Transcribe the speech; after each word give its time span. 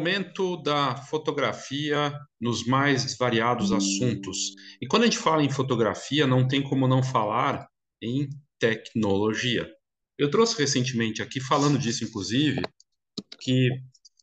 momento 0.00 0.56
da 0.62 0.96
fotografia 0.96 2.12
nos 2.40 2.66
mais 2.66 3.16
variados 3.16 3.70
assuntos. 3.70 4.54
E 4.80 4.86
quando 4.86 5.02
a 5.02 5.06
gente 5.06 5.18
fala 5.18 5.44
em 5.44 5.50
fotografia, 5.50 6.26
não 6.26 6.48
tem 6.48 6.62
como 6.62 6.88
não 6.88 7.02
falar 7.02 7.68
em 8.02 8.28
tecnologia. 8.58 9.70
Eu 10.18 10.30
trouxe 10.30 10.58
recentemente 10.58 11.22
aqui, 11.22 11.40
falando 11.40 11.78
disso, 11.78 12.02
inclusive, 12.02 12.62
que 13.40 13.68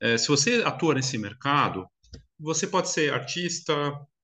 é, 0.02 0.18
se 0.18 0.28
você 0.28 0.64
atua 0.66 0.96
nesse 0.96 1.18
mercado, 1.18 1.86
você 2.40 2.66
pode 2.66 2.90
ser 2.90 3.14
artista, 3.14 3.74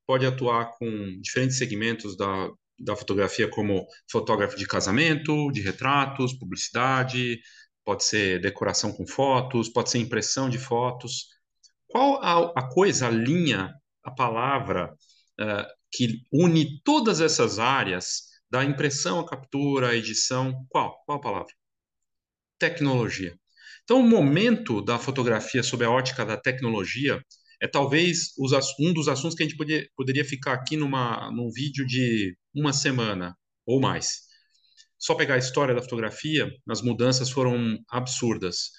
pode 0.05 0.25
atuar 0.25 0.71
com 0.77 1.19
diferentes 1.21 1.57
segmentos 1.57 2.17
da, 2.17 2.49
da 2.79 2.95
fotografia, 2.95 3.47
como 3.47 3.85
fotógrafo 4.11 4.57
de 4.57 4.67
casamento, 4.67 5.51
de 5.51 5.61
retratos, 5.61 6.33
publicidade, 6.33 7.39
pode 7.85 8.03
ser 8.03 8.41
decoração 8.41 8.91
com 8.91 9.05
fotos, 9.05 9.69
pode 9.69 9.89
ser 9.91 9.99
impressão 9.99 10.49
de 10.49 10.57
fotos. 10.57 11.32
Qual 11.93 12.19
a, 12.23 12.59
a 12.59 12.69
coisa, 12.69 13.05
a 13.05 13.11
linha, 13.11 13.71
a 14.03 14.09
palavra 14.09 14.91
uh, 15.39 15.65
que 15.91 16.23
une 16.33 16.81
todas 16.81 17.21
essas 17.21 17.59
áreas, 17.59 18.23
da 18.49 18.65
impressão, 18.65 19.19
a 19.19 19.29
captura, 19.29 19.89
a 19.89 19.95
edição? 19.95 20.65
Qual? 20.69 21.03
Qual 21.05 21.19
a 21.19 21.21
palavra? 21.21 21.53
Tecnologia. 22.57 23.37
Então, 23.83 23.99
o 23.99 24.09
momento 24.09 24.81
da 24.81 24.97
fotografia 24.97 25.61
sob 25.61 25.85
a 25.85 25.91
ótica 25.91 26.25
da 26.25 26.35
tecnologia 26.35 27.23
é 27.61 27.67
talvez 27.67 28.33
os, 28.39 28.53
um 28.79 28.91
dos 28.91 29.07
assuntos 29.07 29.35
que 29.35 29.43
a 29.43 29.47
gente 29.47 29.89
poderia 29.95 30.25
ficar 30.25 30.53
aqui 30.53 30.75
numa, 30.75 31.29
num 31.29 31.51
vídeo 31.51 31.85
de 31.85 32.35
uma 32.55 32.73
semana 32.73 33.37
ou 33.67 33.79
mais. 33.79 34.21
Só 34.97 35.13
pegar 35.13 35.35
a 35.35 35.37
história 35.37 35.75
da 35.75 35.81
fotografia, 35.83 36.49
as 36.67 36.81
mudanças 36.81 37.29
foram 37.29 37.77
absurdas. 37.87 38.71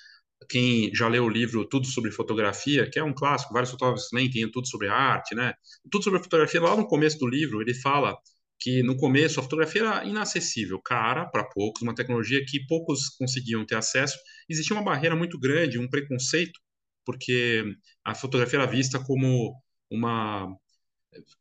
Quem 0.48 0.94
já 0.94 1.08
leu 1.08 1.24
o 1.24 1.28
livro 1.28 1.66
Tudo 1.68 1.86
sobre 1.86 2.10
Fotografia, 2.10 2.88
que 2.90 2.98
é 2.98 3.04
um 3.04 3.14
clássico, 3.14 3.52
vários 3.52 3.70
fotógrafos 3.70 4.08
leem, 4.12 4.30
tem 4.30 4.50
tudo 4.50 4.68
sobre 4.68 4.88
arte, 4.88 5.34
né? 5.34 5.54
Tudo 5.90 6.04
sobre 6.04 6.22
fotografia, 6.22 6.60
lá 6.60 6.76
no 6.76 6.86
começo 6.86 7.18
do 7.18 7.26
livro, 7.26 7.60
ele 7.62 7.74
fala 7.74 8.16
que 8.60 8.82
no 8.82 8.96
começo 8.96 9.40
a 9.40 9.42
fotografia 9.42 9.82
era 9.82 10.04
inacessível, 10.04 10.80
cara 10.82 11.26
para 11.26 11.44
poucos, 11.44 11.82
uma 11.82 11.94
tecnologia 11.94 12.44
que 12.46 12.64
poucos 12.66 13.08
conseguiam 13.10 13.64
ter 13.66 13.76
acesso. 13.76 14.16
Existia 14.48 14.76
uma 14.76 14.84
barreira 14.84 15.16
muito 15.16 15.38
grande, 15.38 15.78
um 15.78 15.88
preconceito, 15.88 16.58
porque 17.04 17.64
a 18.04 18.14
fotografia 18.14 18.58
era 18.60 18.66
vista 18.70 18.98
como 19.04 19.54
uma 19.90 20.54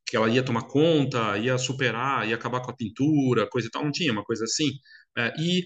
que 0.05 0.15
ela 0.15 0.29
ia 0.29 0.43
tomar 0.43 0.63
conta, 0.67 1.37
ia 1.37 1.57
superar, 1.57 2.27
ia 2.27 2.35
acabar 2.35 2.61
com 2.61 2.71
a 2.71 2.75
pintura, 2.75 3.47
coisa 3.49 3.67
e 3.67 3.71
tal, 3.71 3.83
não 3.83 3.91
tinha 3.91 4.11
uma 4.11 4.23
coisa 4.23 4.43
assim. 4.45 4.69
É, 5.17 5.33
e 5.39 5.63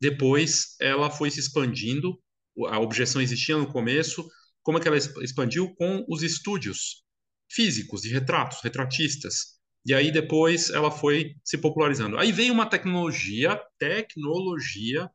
depois 0.00 0.76
ela 0.80 1.10
foi 1.10 1.30
se 1.30 1.40
expandindo, 1.40 2.18
a 2.68 2.78
objeção 2.78 3.20
existia 3.20 3.56
no 3.56 3.66
começo, 3.66 4.28
como 4.62 4.78
é 4.78 4.80
que 4.80 4.88
ela 4.88 4.96
expandiu 4.96 5.74
com 5.74 6.04
os 6.08 6.22
estúdios 6.22 7.04
físicos 7.50 8.02
de 8.02 8.08
retratos, 8.08 8.60
retratistas. 8.62 9.54
E 9.86 9.92
aí 9.92 10.10
depois 10.10 10.70
ela 10.70 10.90
foi 10.90 11.34
se 11.44 11.58
popularizando. 11.58 12.18
Aí 12.18 12.32
veio 12.32 12.52
uma 12.52 12.66
tecnologia, 12.66 13.60
tecnologia 13.78 15.10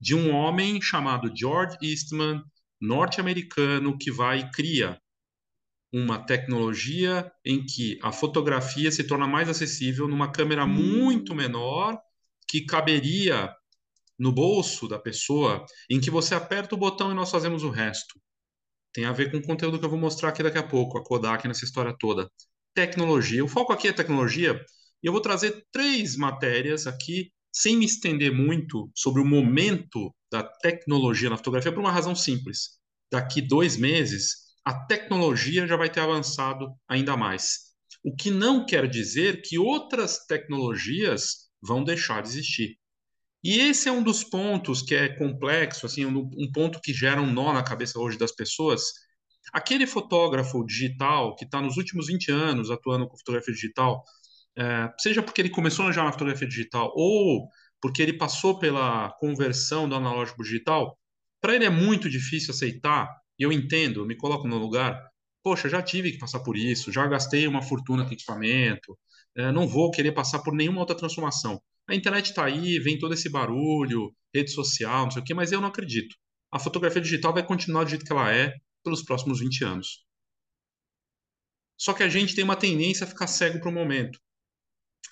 de 0.00 0.14
um 0.14 0.34
homem 0.34 0.80
chamado 0.82 1.32
George 1.34 1.76
Eastman, 1.82 2.42
norte-americano, 2.80 3.96
que 3.96 4.10
vai 4.10 4.40
e 4.40 4.50
cria 4.50 5.00
uma 5.92 6.24
tecnologia 6.24 7.30
em 7.44 7.64
que 7.64 7.98
a 8.02 8.12
fotografia 8.12 8.90
se 8.90 9.04
torna 9.04 9.26
mais 9.26 9.48
acessível 9.48 10.06
numa 10.06 10.30
câmera 10.30 10.66
muito 10.66 11.34
menor 11.34 12.00
que 12.48 12.64
caberia 12.64 13.54
no 14.20 14.30
bolso 14.30 14.86
da 14.86 14.98
pessoa, 14.98 15.64
em 15.88 15.98
que 15.98 16.10
você 16.10 16.34
aperta 16.34 16.74
o 16.74 16.78
botão 16.78 17.10
e 17.10 17.14
nós 17.14 17.30
fazemos 17.30 17.64
o 17.64 17.70
resto. 17.70 18.20
Tem 18.92 19.06
a 19.06 19.12
ver 19.12 19.30
com 19.30 19.38
o 19.38 19.42
conteúdo 19.42 19.78
que 19.78 19.84
eu 19.84 19.88
vou 19.88 19.98
mostrar 19.98 20.28
aqui 20.28 20.42
daqui 20.42 20.58
a 20.58 20.62
pouco, 20.62 20.98
a 20.98 21.02
Kodak 21.02 21.48
nessa 21.48 21.64
história 21.64 21.96
toda. 21.98 22.30
Tecnologia. 22.74 23.42
O 23.42 23.48
foco 23.48 23.72
aqui 23.72 23.88
é 23.88 23.92
tecnologia, 23.92 24.62
e 25.02 25.06
eu 25.06 25.12
vou 25.12 25.22
trazer 25.22 25.64
três 25.72 26.16
matérias 26.16 26.86
aqui, 26.86 27.32
sem 27.50 27.78
me 27.78 27.86
estender 27.86 28.30
muito 28.30 28.90
sobre 28.94 29.22
o 29.22 29.24
momento 29.24 30.14
da 30.30 30.42
tecnologia 30.42 31.30
na 31.30 31.38
fotografia, 31.38 31.72
por 31.72 31.80
uma 31.80 31.90
razão 31.90 32.14
simples. 32.14 32.78
Daqui 33.10 33.40
dois 33.40 33.78
meses, 33.78 34.50
a 34.64 34.74
tecnologia 34.86 35.66
já 35.66 35.76
vai 35.76 35.88
ter 35.88 36.00
avançado 36.00 36.68
ainda 36.86 37.16
mais. 37.16 37.70
O 38.04 38.14
que 38.14 38.30
não 38.30 38.66
quer 38.66 38.86
dizer 38.86 39.40
que 39.42 39.58
outras 39.58 40.26
tecnologias 40.26 41.48
vão 41.62 41.82
deixar 41.82 42.22
de 42.22 42.28
existir. 42.28 42.79
E 43.42 43.58
esse 43.58 43.88
é 43.88 43.92
um 43.92 44.02
dos 44.02 44.22
pontos 44.22 44.82
que 44.82 44.94
é 44.94 45.08
complexo, 45.08 45.86
assim, 45.86 46.04
um, 46.04 46.52
ponto 46.52 46.80
que 46.80 46.92
gera 46.92 47.22
um 47.22 47.32
nó 47.32 47.52
na 47.52 47.62
cabeça 47.62 47.98
hoje 47.98 48.18
das 48.18 48.32
pessoas. 48.32 48.82
Aquele 49.52 49.86
fotógrafo 49.86 50.64
digital 50.64 51.34
que 51.36 51.44
está 51.44 51.60
nos 51.60 51.76
últimos 51.78 52.08
20 52.08 52.30
anos 52.30 52.70
atuando 52.70 53.08
com 53.08 53.16
fotografia 53.16 53.54
digital, 53.54 54.04
é, 54.58 54.90
seja 54.98 55.22
porque 55.22 55.40
ele 55.40 55.50
começou 55.50 55.90
já 55.92 56.04
na 56.04 56.12
fotografia 56.12 56.46
digital 56.46 56.92
ou 56.94 57.48
porque 57.80 58.02
ele 58.02 58.12
passou 58.12 58.58
pela 58.58 59.10
conversão 59.18 59.88
do 59.88 59.94
analógico 59.94 60.42
digital, 60.42 60.98
para 61.40 61.54
ele 61.54 61.64
é 61.64 61.70
muito 61.70 62.10
difícil 62.10 62.52
aceitar 62.52 63.08
e 63.38 63.42
eu 63.42 63.50
entendo, 63.50 64.04
me 64.04 64.16
coloco 64.16 64.46
no 64.46 64.58
lugar, 64.58 65.02
poxa, 65.42 65.68
já 65.68 65.82
tive 65.82 66.12
que 66.12 66.18
passar 66.18 66.40
por 66.40 66.56
isso, 66.56 66.92
já 66.92 67.06
gastei 67.06 67.46
uma 67.48 67.62
fortuna 67.62 68.04
com 68.04 68.12
equipamento, 68.12 68.98
é, 69.34 69.50
não 69.50 69.66
vou 69.66 69.90
querer 69.90 70.12
passar 70.12 70.40
por 70.40 70.54
nenhuma 70.54 70.80
outra 70.80 70.96
transformação. 70.96 71.60
A 71.90 71.94
internet 71.94 72.26
está 72.26 72.44
aí, 72.44 72.78
vem 72.78 72.98
todo 72.98 73.14
esse 73.14 73.28
barulho, 73.28 74.14
rede 74.34 74.50
social, 74.50 75.04
não 75.04 75.10
sei 75.10 75.22
o 75.22 75.24
quê, 75.24 75.34
mas 75.34 75.52
eu 75.52 75.60
não 75.60 75.68
acredito. 75.68 76.16
A 76.52 76.58
fotografia 76.58 77.00
digital 77.00 77.32
vai 77.32 77.44
continuar 77.44 77.84
do 77.84 77.90
jeito 77.90 78.04
que 78.04 78.12
ela 78.12 78.32
é 78.32 78.54
pelos 78.82 79.02
próximos 79.02 79.40
20 79.40 79.64
anos. 79.64 80.06
Só 81.76 81.92
que 81.92 82.02
a 82.02 82.08
gente 82.08 82.34
tem 82.34 82.44
uma 82.44 82.56
tendência 82.56 83.04
a 83.04 83.08
ficar 83.08 83.26
cego 83.26 83.60
para 83.60 83.68
o 83.68 83.72
momento. 83.72 84.18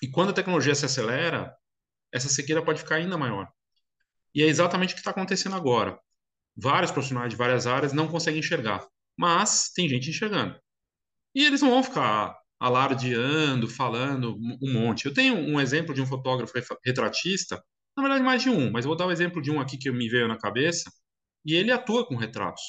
E 0.01 0.09
quando 0.09 0.29
a 0.29 0.33
tecnologia 0.33 0.73
se 0.73 0.85
acelera, 0.85 1.53
essa 2.13 2.29
cegueira 2.29 2.63
pode 2.63 2.79
ficar 2.79 2.95
ainda 2.95 3.17
maior. 3.17 3.47
E 4.33 4.41
é 4.41 4.45
exatamente 4.45 4.91
o 4.91 4.93
que 4.95 5.01
está 5.01 5.11
acontecendo 5.11 5.55
agora 5.55 5.99
vários 6.59 6.91
profissionais 6.91 7.29
de 7.29 7.35
várias 7.35 7.65
áreas 7.65 7.93
não 7.93 8.07
conseguem 8.07 8.39
enxergar, 8.39 8.85
mas 9.17 9.71
tem 9.73 9.87
gente 9.87 10.09
enxergando. 10.09 10.59
E 11.33 11.45
eles 11.45 11.61
não 11.61 11.69
vão 11.69 11.83
ficar 11.83 12.35
alardeando, 12.59 13.67
falando 13.67 14.37
um 14.61 14.73
monte. 14.73 15.05
Eu 15.05 15.13
tenho 15.13 15.35
um 15.35 15.59
exemplo 15.59 15.93
de 15.93 16.01
um 16.01 16.05
fotógrafo 16.05 16.53
retratista, 16.85 17.61
na 17.95 18.03
verdade 18.03 18.23
mais 18.23 18.41
de 18.41 18.49
um, 18.49 18.71
mas 18.71 18.85
vou 18.85 18.95
dar 18.95 19.05
o 19.05 19.09
um 19.09 19.11
exemplo 19.11 19.41
de 19.41 19.51
um 19.51 19.59
aqui 19.59 19.77
que 19.77 19.91
me 19.91 20.09
veio 20.09 20.27
na 20.27 20.37
cabeça, 20.37 20.91
e 21.45 21.55
ele 21.55 21.71
atua 21.71 22.05
com 22.05 22.15
retratos. 22.15 22.63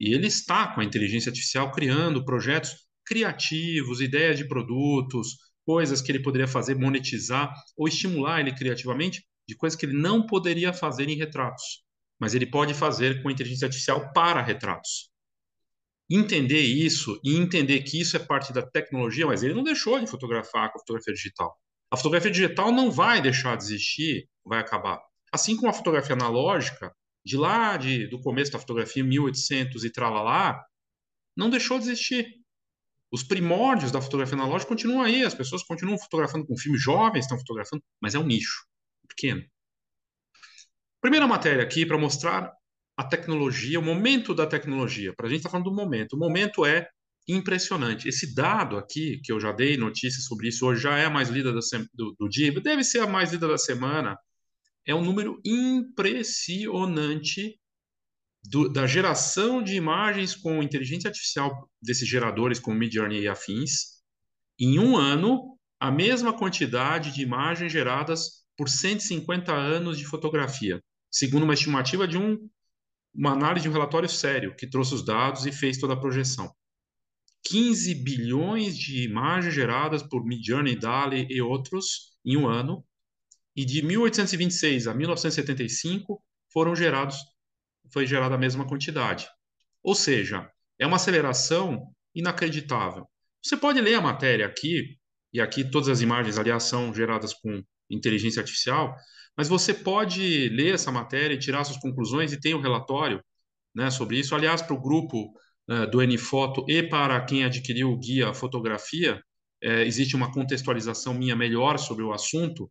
E 0.00 0.14
ele 0.14 0.26
está 0.26 0.74
com 0.74 0.80
a 0.80 0.84
inteligência 0.84 1.30
artificial 1.30 1.70
criando 1.72 2.24
projetos 2.24 2.74
criativos, 3.04 4.00
ideias 4.00 4.38
de 4.38 4.46
produtos, 4.46 5.36
coisas 5.64 6.00
que 6.00 6.10
ele 6.12 6.22
poderia 6.22 6.48
fazer, 6.48 6.76
monetizar 6.76 7.52
ou 7.76 7.88
estimular 7.88 8.40
ele 8.40 8.54
criativamente 8.54 9.24
de 9.48 9.56
coisas 9.56 9.78
que 9.78 9.86
ele 9.86 9.98
não 10.00 10.24
poderia 10.26 10.72
fazer 10.72 11.08
em 11.08 11.16
retratos 11.16 11.82
mas 12.22 12.36
ele 12.36 12.46
pode 12.46 12.72
fazer 12.72 13.20
com 13.20 13.32
inteligência 13.32 13.66
artificial 13.66 14.12
para 14.12 14.40
retratos. 14.40 15.10
Entender 16.10 16.60
isso 16.60 17.18
e 17.24 17.36
entender 17.36 17.82
que 17.82 18.00
isso 18.00 18.16
é 18.16 18.20
parte 18.20 18.52
da 18.52 18.62
tecnologia, 18.62 19.26
mas 19.26 19.42
ele 19.42 19.54
não 19.54 19.62
deixou 19.62 19.98
de 19.98 20.06
fotografar 20.06 20.70
com 20.70 20.78
a 20.78 20.80
fotografia 20.80 21.14
digital. 21.14 21.56
A 21.90 21.96
fotografia 21.96 22.30
digital 22.30 22.72
não 22.72 22.90
vai 22.90 23.20
deixar 23.20 23.56
de 23.56 23.64
existir, 23.64 24.28
vai 24.44 24.60
acabar. 24.60 25.00
Assim 25.32 25.56
como 25.56 25.68
a 25.68 25.72
fotografia 25.72 26.14
analógica, 26.14 26.94
de 27.24 27.36
lá 27.36 27.76
de, 27.76 28.06
do 28.08 28.20
começo 28.20 28.52
da 28.52 28.58
fotografia, 28.58 29.04
1800 29.04 29.84
e 29.84 29.90
tralalá, 29.90 30.62
não 31.36 31.48
deixou 31.48 31.78
de 31.78 31.84
existir. 31.84 32.26
Os 33.10 33.22
primórdios 33.22 33.92
da 33.92 34.00
fotografia 34.00 34.34
analógica 34.34 34.70
continuam 34.70 35.02
aí, 35.02 35.22
as 35.22 35.34
pessoas 35.34 35.62
continuam 35.62 35.98
fotografando 35.98 36.46
com 36.46 36.56
filmes 36.56 36.82
jovens, 36.82 37.24
estão 37.24 37.38
fotografando, 37.38 37.82
mas 38.00 38.14
é 38.14 38.18
um 38.18 38.26
nicho 38.26 38.66
pequeno. 39.06 39.42
Primeira 41.00 41.26
matéria 41.26 41.62
aqui 41.62 41.84
para 41.84 41.98
mostrar 41.98 42.52
a 43.02 43.08
tecnologia, 43.08 43.80
o 43.80 43.82
momento 43.82 44.34
da 44.34 44.46
tecnologia. 44.46 45.12
Para 45.14 45.26
a 45.26 45.28
gente 45.28 45.38
estar 45.38 45.48
tá 45.48 45.52
falando 45.52 45.70
do 45.70 45.74
momento. 45.74 46.14
O 46.14 46.18
momento 46.18 46.64
é 46.64 46.88
impressionante. 47.28 48.08
Esse 48.08 48.34
dado 48.34 48.76
aqui, 48.76 49.20
que 49.22 49.32
eu 49.32 49.40
já 49.40 49.52
dei 49.52 49.76
notícias 49.76 50.24
sobre 50.24 50.48
isso, 50.48 50.66
hoje 50.66 50.82
já 50.82 50.96
é 50.96 51.04
a 51.04 51.10
mais 51.10 51.28
lida 51.28 51.52
do, 51.52 51.60
do 52.18 52.28
dia, 52.28 52.52
deve 52.60 52.84
ser 52.84 53.00
a 53.00 53.06
mais 53.06 53.32
lida 53.32 53.48
da 53.48 53.58
semana, 53.58 54.16
é 54.86 54.94
um 54.94 55.04
número 55.04 55.40
impressionante 55.44 57.58
do, 58.44 58.68
da 58.68 58.86
geração 58.86 59.62
de 59.62 59.74
imagens 59.74 60.34
com 60.34 60.62
inteligência 60.62 61.08
artificial 61.08 61.68
desses 61.80 62.08
geradores 62.08 62.58
como 62.58 62.78
Midjourney 62.78 63.22
e 63.22 63.28
afins. 63.28 64.02
Em 64.58 64.80
um 64.80 64.96
ano, 64.96 65.58
a 65.78 65.90
mesma 65.90 66.32
quantidade 66.32 67.12
de 67.12 67.22
imagens 67.22 67.70
geradas 67.70 68.42
por 68.56 68.68
150 68.68 69.52
anos 69.52 69.98
de 69.98 70.04
fotografia 70.04 70.80
segundo 71.12 71.42
uma 71.42 71.52
estimativa 71.52 72.08
de 72.08 72.16
um, 72.16 72.38
uma 73.14 73.32
análise 73.32 73.62
de 73.64 73.68
um 73.68 73.72
relatório 73.72 74.08
sério 74.08 74.54
que 74.56 74.66
trouxe 74.66 74.94
os 74.94 75.04
dados 75.04 75.46
e 75.46 75.52
fez 75.52 75.78
toda 75.78 75.94
a 75.94 76.00
projeção. 76.00 76.52
15 77.44 77.94
bilhões 77.96 78.76
de 78.76 79.04
imagens 79.04 79.54
geradas 79.54 80.02
por 80.02 80.24
Midjourney, 80.24 80.76
DALI 80.76 81.26
e 81.28 81.42
outros 81.42 82.12
em 82.24 82.36
um 82.36 82.48
ano, 82.48 82.84
e 83.54 83.64
de 83.64 83.82
1826 83.82 84.86
a 84.86 84.94
1975 84.94 86.22
foram 86.52 86.74
gerados, 86.74 87.16
foi 87.92 88.06
gerada 88.06 88.34
a 88.34 88.38
mesma 88.38 88.66
quantidade. 88.66 89.26
Ou 89.82 89.94
seja, 89.94 90.50
É 90.78 90.86
uma 90.86 90.96
aceleração 90.96 91.94
inacreditável. 92.12 93.06
Você 93.40 93.56
pode 93.56 93.80
ler 93.80 93.94
a 93.94 94.00
matéria 94.00 94.46
aqui, 94.46 94.98
e 95.32 95.40
aqui 95.40 95.62
todas 95.62 95.88
as 95.88 96.00
imagens, 96.00 96.38
aliás, 96.38 96.64
são 96.64 96.92
geradas 96.92 97.32
com 97.32 97.62
inteligência 97.88 98.40
artificial, 98.40 98.96
mas 99.36 99.48
você 99.48 99.72
pode 99.74 100.48
ler 100.50 100.74
essa 100.74 100.92
matéria 100.92 101.34
e 101.34 101.38
tirar 101.38 101.64
suas 101.64 101.78
conclusões, 101.78 102.32
e 102.32 102.40
tem 102.40 102.54
um 102.54 102.60
relatório 102.60 103.22
né, 103.74 103.90
sobre 103.90 104.18
isso. 104.18 104.34
Aliás, 104.34 104.62
para 104.62 104.74
o 104.74 104.80
grupo 104.80 105.32
uh, 105.68 105.90
do 105.90 106.02
NFoto 106.02 106.64
e 106.68 106.82
para 106.82 107.20
quem 107.24 107.44
adquiriu 107.44 107.90
o 107.90 107.98
guia 107.98 108.34
Fotografia, 108.34 109.22
uh, 109.64 109.68
existe 109.86 110.14
uma 110.16 110.32
contextualização 110.32 111.14
minha 111.14 111.36
melhor 111.36 111.78
sobre 111.78 112.04
o 112.04 112.12
assunto, 112.12 112.70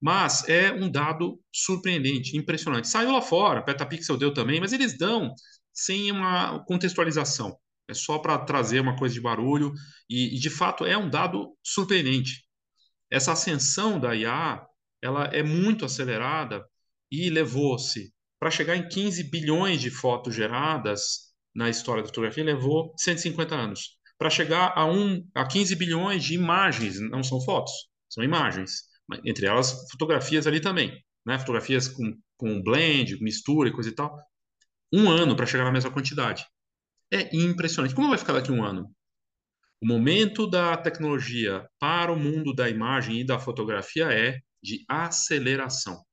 mas 0.00 0.48
é 0.48 0.72
um 0.72 0.90
dado 0.90 1.38
surpreendente, 1.52 2.36
impressionante. 2.36 2.88
Saiu 2.88 3.12
lá 3.12 3.20
fora, 3.20 3.62
Petapixel 3.62 4.16
deu 4.16 4.32
também, 4.32 4.58
mas 4.60 4.72
eles 4.72 4.96
dão 4.96 5.34
sem 5.72 6.10
uma 6.10 6.64
contextualização. 6.64 7.56
É 7.88 7.94
só 7.94 8.18
para 8.18 8.38
trazer 8.38 8.80
uma 8.80 8.96
coisa 8.96 9.14
de 9.14 9.20
barulho 9.20 9.72
e, 10.08 10.36
e, 10.36 10.38
de 10.38 10.48
fato, 10.48 10.86
é 10.86 10.96
um 10.96 11.10
dado 11.10 11.56
surpreendente. 11.62 12.44
Essa 13.10 13.32
ascensão 13.32 13.98
da 13.98 14.14
IA, 14.14 14.64
ela 15.02 15.24
é 15.26 15.42
muito 15.42 15.84
acelerada 15.84 16.64
e 17.10 17.30
levou-se 17.30 18.12
para 18.38 18.50
chegar 18.50 18.76
em 18.76 18.88
15 18.88 19.30
bilhões 19.30 19.80
de 19.80 19.90
fotos 19.90 20.34
geradas 20.34 21.30
na 21.54 21.68
história 21.68 22.02
da 22.02 22.08
fotografia, 22.08 22.44
levou 22.44 22.94
150 22.96 23.54
anos. 23.54 23.98
Para 24.18 24.30
chegar 24.30 24.72
a, 24.76 24.86
um, 24.86 25.26
a 25.34 25.46
15 25.46 25.74
bilhões 25.76 26.24
de 26.24 26.34
imagens, 26.34 27.00
não 27.00 27.22
são 27.22 27.40
fotos, 27.40 27.72
são 28.08 28.22
imagens 28.24 28.90
entre 29.24 29.46
elas 29.46 29.90
fotografias 29.90 30.46
ali 30.46 30.60
também, 30.60 31.02
né? 31.26 31.38
Fotografias 31.38 31.88
com, 31.88 32.16
com 32.36 32.62
blend, 32.62 33.20
mistura 33.20 33.68
e 33.68 33.72
coisa 33.72 33.90
e 33.90 33.94
tal. 33.94 34.16
Um 34.92 35.10
ano 35.10 35.34
para 35.34 35.46
chegar 35.46 35.64
na 35.64 35.72
mesma 35.72 35.90
quantidade. 35.90 36.44
É 37.12 37.34
impressionante. 37.34 37.94
Como 37.94 38.08
vai 38.08 38.18
ficar 38.18 38.34
daqui 38.34 38.50
a 38.50 38.54
um 38.54 38.64
ano? 38.64 38.88
O 39.82 39.86
momento 39.86 40.46
da 40.46 40.76
tecnologia 40.76 41.66
para 41.78 42.12
o 42.12 42.18
mundo 42.18 42.54
da 42.54 42.68
imagem 42.68 43.20
e 43.20 43.24
da 43.24 43.38
fotografia 43.38 44.12
é 44.12 44.38
de 44.62 44.84
aceleração, 44.88 46.04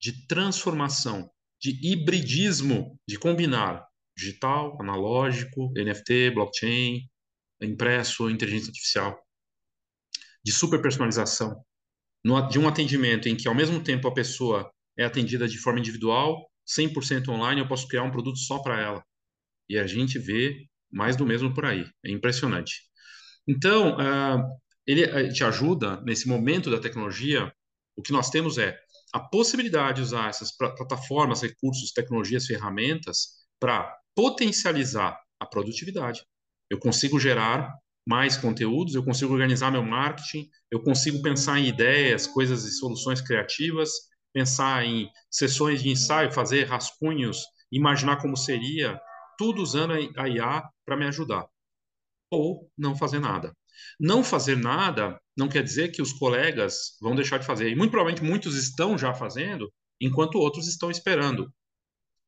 de 0.00 0.26
transformação, 0.26 1.30
de 1.60 1.78
hibridismo, 1.82 2.98
de 3.08 3.18
combinar 3.18 3.86
digital, 4.16 4.80
analógico, 4.80 5.72
NFT, 5.76 6.30
blockchain, 6.30 7.08
impresso, 7.60 8.30
inteligência 8.30 8.68
artificial, 8.68 9.18
de 10.44 10.52
superpersonalização, 10.52 11.62
de 12.50 12.58
um 12.58 12.68
atendimento 12.68 13.28
em 13.28 13.36
que, 13.36 13.48
ao 13.48 13.54
mesmo 13.54 13.82
tempo, 13.82 14.08
a 14.08 14.14
pessoa 14.14 14.70
é 14.98 15.04
atendida 15.04 15.46
de 15.46 15.58
forma 15.58 15.78
individual, 15.78 16.50
100% 16.66 17.28
online, 17.28 17.60
eu 17.60 17.68
posso 17.68 17.86
criar 17.86 18.02
um 18.02 18.10
produto 18.10 18.38
só 18.38 18.58
para 18.58 18.80
ela. 18.80 19.04
E 19.68 19.78
a 19.78 19.86
gente 19.86 20.18
vê 20.18 20.66
mais 20.90 21.16
do 21.16 21.26
mesmo 21.26 21.52
por 21.54 21.64
aí. 21.64 21.84
É 22.04 22.10
impressionante. 22.10 22.82
Então, 23.46 23.96
uh, 23.96 24.42
ele 24.86 25.32
te 25.32 25.44
ajuda 25.44 26.00
nesse 26.02 26.28
momento 26.28 26.70
da 26.70 26.80
tecnologia. 26.80 27.52
O 27.96 28.02
que 28.02 28.12
nós 28.12 28.30
temos 28.30 28.58
é 28.58 28.78
a 29.12 29.20
possibilidade 29.20 29.96
de 29.96 30.02
usar 30.02 30.28
essas 30.28 30.52
plataformas, 30.52 31.42
recursos, 31.42 31.92
tecnologias, 31.92 32.46
ferramentas 32.46 33.46
para 33.58 33.96
potencializar 34.14 35.18
a 35.40 35.46
produtividade. 35.46 36.22
Eu 36.70 36.78
consigo 36.78 37.18
gerar 37.18 37.74
mais 38.06 38.36
conteúdos, 38.36 38.94
eu 38.94 39.04
consigo 39.04 39.32
organizar 39.32 39.70
meu 39.70 39.82
marketing, 39.82 40.48
eu 40.70 40.82
consigo 40.82 41.22
pensar 41.22 41.58
em 41.58 41.66
ideias, 41.66 42.26
coisas 42.26 42.64
e 42.64 42.72
soluções 42.72 43.20
criativas, 43.20 43.90
pensar 44.32 44.84
em 44.84 45.10
sessões 45.30 45.82
de 45.82 45.88
ensaio, 45.88 46.30
fazer 46.30 46.64
rascunhos, 46.64 47.42
imaginar 47.72 48.20
como 48.20 48.36
seria, 48.36 49.00
tudo 49.38 49.62
usando 49.62 49.94
a 50.16 50.28
IA 50.28 50.62
para 50.84 50.96
me 50.96 51.06
ajudar. 51.06 51.46
Ou 52.30 52.70
não 52.76 52.96
fazer 52.96 53.18
nada. 53.18 53.52
Não 53.98 54.22
fazer 54.24 54.56
nada 54.56 55.20
não 55.36 55.48
quer 55.48 55.62
dizer 55.62 55.90
que 55.90 56.02
os 56.02 56.12
colegas 56.12 56.96
vão 57.00 57.14
deixar 57.14 57.38
de 57.38 57.46
fazer. 57.46 57.70
E 57.70 57.76
muito 57.76 57.90
provavelmente 57.90 58.24
muitos 58.24 58.56
estão 58.56 58.96
já 58.96 59.12
fazendo, 59.14 59.72
enquanto 60.00 60.38
outros 60.38 60.66
estão 60.66 60.90
esperando. 60.90 61.52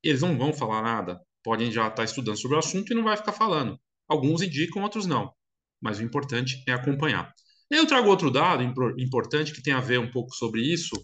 Eles 0.03 0.23
não 0.23 0.37
vão 0.37 0.53
falar 0.53 0.83
nada, 0.83 1.21
podem 1.43 1.73
já 1.73 1.89
estar 1.89 2.05
estudando 2.05 2.39
sobre 2.39 2.57
o 2.57 2.61
assunto 2.61 2.93
e 2.93 2.97
não 2.97 3.05
vai 3.05 3.17
ficar 3.17 3.33
falando. 3.33 3.79
Alguns 4.09 4.43
indicam, 4.43 4.83
outros 4.83 5.07
não 5.07 5.33
mas 5.81 5.99
o 5.99 6.03
importante 6.03 6.63
é 6.67 6.73
acompanhar. 6.73 7.33
Eu 7.71 7.87
trago 7.87 8.09
outro 8.09 8.31
dado 8.31 8.63
importante 8.99 9.53
que 9.53 9.63
tem 9.63 9.75
a 9.75 9.81
ver 9.81 9.99
um 9.99 10.11
pouco 10.11 10.35
sobre 10.35 10.61
isso. 10.63 10.97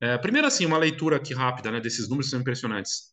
É, 0.00 0.18
primeiro, 0.18 0.46
assim, 0.46 0.66
uma 0.66 0.78
leitura 0.78 1.16
aqui 1.16 1.32
rápida 1.32 1.70
né, 1.70 1.80
desses 1.80 2.08
números 2.08 2.28
são 2.28 2.40
impressionantes. 2.40 3.12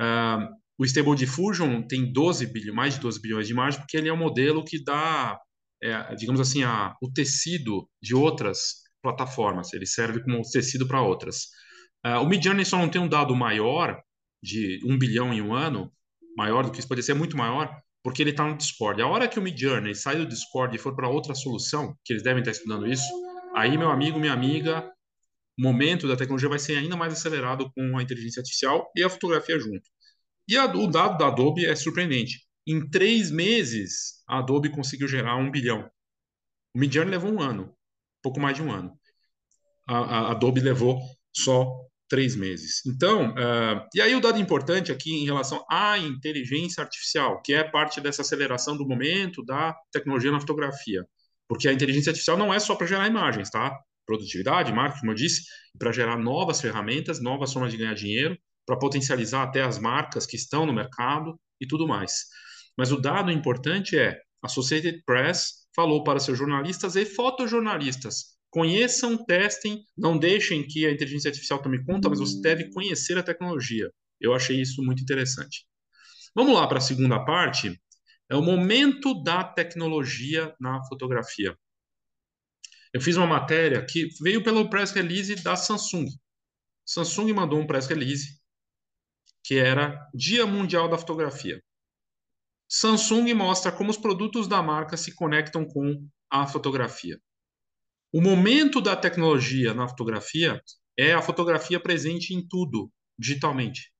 Uh, 0.00 0.46
o 0.76 0.84
Stable 0.84 1.16
Diffusion 1.16 1.82
tem 1.82 2.12
12 2.12 2.46
bilhões, 2.46 2.74
mais 2.74 2.94
de 2.94 3.00
12 3.00 3.20
bilhões 3.20 3.48
de 3.48 3.54
margem, 3.54 3.80
porque 3.80 3.96
ele 3.96 4.08
é 4.08 4.12
um 4.12 4.16
modelo 4.16 4.64
que 4.64 4.82
dá, 4.82 5.38
é, 5.82 6.14
digamos 6.14 6.40
assim, 6.40 6.62
a, 6.64 6.94
o 7.02 7.10
tecido 7.12 7.88
de 8.02 8.14
outras 8.14 8.82
plataformas. 9.02 9.72
Ele 9.72 9.86
serve 9.86 10.22
como 10.22 10.42
tecido 10.42 10.86
para 10.86 11.02
outras. 11.02 11.46
Uh, 12.04 12.20
o 12.22 12.28
Midjourney 12.28 12.64
só 12.64 12.78
não 12.78 12.88
tem 12.88 13.00
um 13.00 13.08
dado 13.08 13.34
maior, 13.34 14.00
de 14.42 14.80
1 14.84 14.98
bilhão 14.98 15.32
em 15.32 15.42
um 15.42 15.54
ano, 15.54 15.92
maior 16.36 16.64
do 16.64 16.70
que 16.70 16.78
isso, 16.78 16.88
pode 16.88 17.02
ser 17.02 17.14
muito 17.14 17.36
maior, 17.36 17.76
porque 18.02 18.22
ele 18.22 18.30
está 18.30 18.46
no 18.46 18.56
Discord. 18.56 19.02
A 19.02 19.06
hora 19.06 19.28
que 19.28 19.38
o 19.38 19.42
Midjourney 19.42 19.94
sai 19.94 20.16
do 20.16 20.26
Discord 20.26 20.74
e 20.74 20.78
for 20.78 20.94
para 20.94 21.08
outra 21.08 21.34
solução, 21.34 21.96
que 22.04 22.12
eles 22.12 22.22
devem 22.22 22.40
estar 22.40 22.52
estudando 22.52 22.86
isso, 22.86 23.08
aí, 23.54 23.76
meu 23.76 23.90
amigo, 23.90 24.18
minha 24.18 24.32
amiga, 24.32 24.88
o 25.58 25.62
momento 25.62 26.06
da 26.06 26.16
tecnologia 26.16 26.48
vai 26.48 26.58
ser 26.58 26.76
ainda 26.76 26.96
mais 26.96 27.12
acelerado 27.12 27.70
com 27.72 27.98
a 27.98 28.02
inteligência 28.02 28.40
artificial 28.40 28.88
e 28.94 29.02
a 29.02 29.10
fotografia 29.10 29.58
junto. 29.58 29.82
E 30.48 30.56
a, 30.56 30.66
o 30.66 30.86
dado 30.86 31.18
da 31.18 31.26
Adobe 31.26 31.66
é 31.66 31.74
surpreendente. 31.74 32.47
Em 32.70 32.86
três 32.86 33.30
meses, 33.30 34.22
a 34.28 34.40
Adobe 34.40 34.68
conseguiu 34.68 35.08
gerar 35.08 35.36
um 35.36 35.50
bilhão. 35.50 35.90
O 36.74 36.78
Midjourney 36.78 37.10
levou 37.10 37.32
um 37.32 37.40
ano, 37.40 37.74
pouco 38.22 38.38
mais 38.38 38.54
de 38.54 38.62
um 38.62 38.70
ano. 38.70 38.92
A, 39.88 39.96
a 39.96 40.30
Adobe 40.32 40.60
levou 40.60 41.00
só 41.34 41.66
três 42.10 42.36
meses. 42.36 42.82
Então, 42.86 43.30
uh, 43.30 43.88
e 43.94 44.02
aí 44.02 44.14
o 44.14 44.20
dado 44.20 44.38
importante 44.38 44.92
aqui 44.92 45.14
em 45.14 45.24
relação 45.24 45.64
à 45.70 45.96
inteligência 45.96 46.82
artificial, 46.82 47.40
que 47.40 47.54
é 47.54 47.64
parte 47.64 48.02
dessa 48.02 48.20
aceleração 48.20 48.76
do 48.76 48.86
momento 48.86 49.42
da 49.42 49.74
tecnologia 49.90 50.30
na 50.30 50.38
fotografia. 50.40 51.06
Porque 51.48 51.68
a 51.68 51.72
inteligência 51.72 52.10
artificial 52.10 52.36
não 52.36 52.52
é 52.52 52.58
só 52.58 52.74
para 52.74 52.86
gerar 52.86 53.06
imagens, 53.06 53.48
tá? 53.48 53.74
Produtividade, 54.04 54.74
marketing, 54.74 55.00
como 55.00 55.12
eu 55.12 55.16
disse, 55.16 55.44
para 55.78 55.90
gerar 55.90 56.18
novas 56.18 56.60
ferramentas, 56.60 57.18
novas 57.18 57.50
formas 57.50 57.72
de 57.72 57.78
ganhar 57.78 57.94
dinheiro, 57.94 58.38
para 58.66 58.78
potencializar 58.78 59.42
até 59.42 59.62
as 59.62 59.78
marcas 59.78 60.26
que 60.26 60.36
estão 60.36 60.66
no 60.66 60.72
mercado 60.74 61.40
e 61.58 61.66
tudo 61.66 61.88
mais. 61.88 62.26
Mas 62.78 62.92
o 62.92 63.00
dado 63.00 63.32
importante 63.32 63.98
é, 63.98 64.20
a 64.42 64.46
Associated 64.46 65.02
Press 65.04 65.66
falou 65.74 66.04
para 66.04 66.20
seus 66.20 66.38
jornalistas 66.38 66.94
e 66.94 67.04
fotojornalistas 67.04 68.38
Conheçam, 68.50 69.22
testem, 69.26 69.84
não 69.96 70.18
deixem 70.18 70.66
que 70.66 70.86
a 70.86 70.90
inteligência 70.90 71.28
artificial 71.28 71.60
tome 71.60 71.84
conta, 71.84 72.08
mas 72.08 72.18
você 72.18 72.40
deve 72.40 72.72
conhecer 72.72 73.18
a 73.18 73.22
tecnologia. 73.22 73.92
Eu 74.18 74.34
achei 74.34 74.60
isso 74.60 74.82
muito 74.82 75.02
interessante. 75.02 75.66
Vamos 76.34 76.54
lá 76.54 76.66
para 76.66 76.78
a 76.78 76.80
segunda 76.80 77.22
parte. 77.24 77.78
É 78.30 78.34
o 78.34 78.42
momento 78.42 79.22
da 79.22 79.44
tecnologia 79.44 80.54
na 80.58 80.82
fotografia. 80.84 81.56
Eu 82.92 83.02
fiz 83.02 83.16
uma 83.16 83.26
matéria 83.26 83.84
que 83.84 84.08
veio 84.22 84.42
pelo 84.42 84.70
press 84.70 84.92
release 84.92 85.34
da 85.36 85.54
Samsung. 85.54 86.06
Samsung 86.86 87.32
mandou 87.34 87.60
um 87.60 87.66
press 87.66 87.86
release 87.86 88.38
que 89.44 89.56
era 89.56 90.08
Dia 90.14 90.46
Mundial 90.46 90.88
da 90.88 90.98
Fotografia. 90.98 91.62
Samsung 92.68 93.32
mostra 93.32 93.72
como 93.72 93.90
os 93.90 93.96
produtos 93.96 94.46
da 94.46 94.62
marca 94.62 94.96
se 94.96 95.14
conectam 95.14 95.64
com 95.64 96.06
a 96.30 96.46
fotografia. 96.46 97.18
O 98.12 98.20
momento 98.20 98.80
da 98.80 98.94
tecnologia 98.94 99.72
na 99.72 99.88
fotografia 99.88 100.60
é 100.96 101.12
a 101.12 101.22
fotografia 101.22 101.80
presente 101.80 102.34
em 102.34 102.46
tudo, 102.46 102.90
digitalmente. 103.18 103.92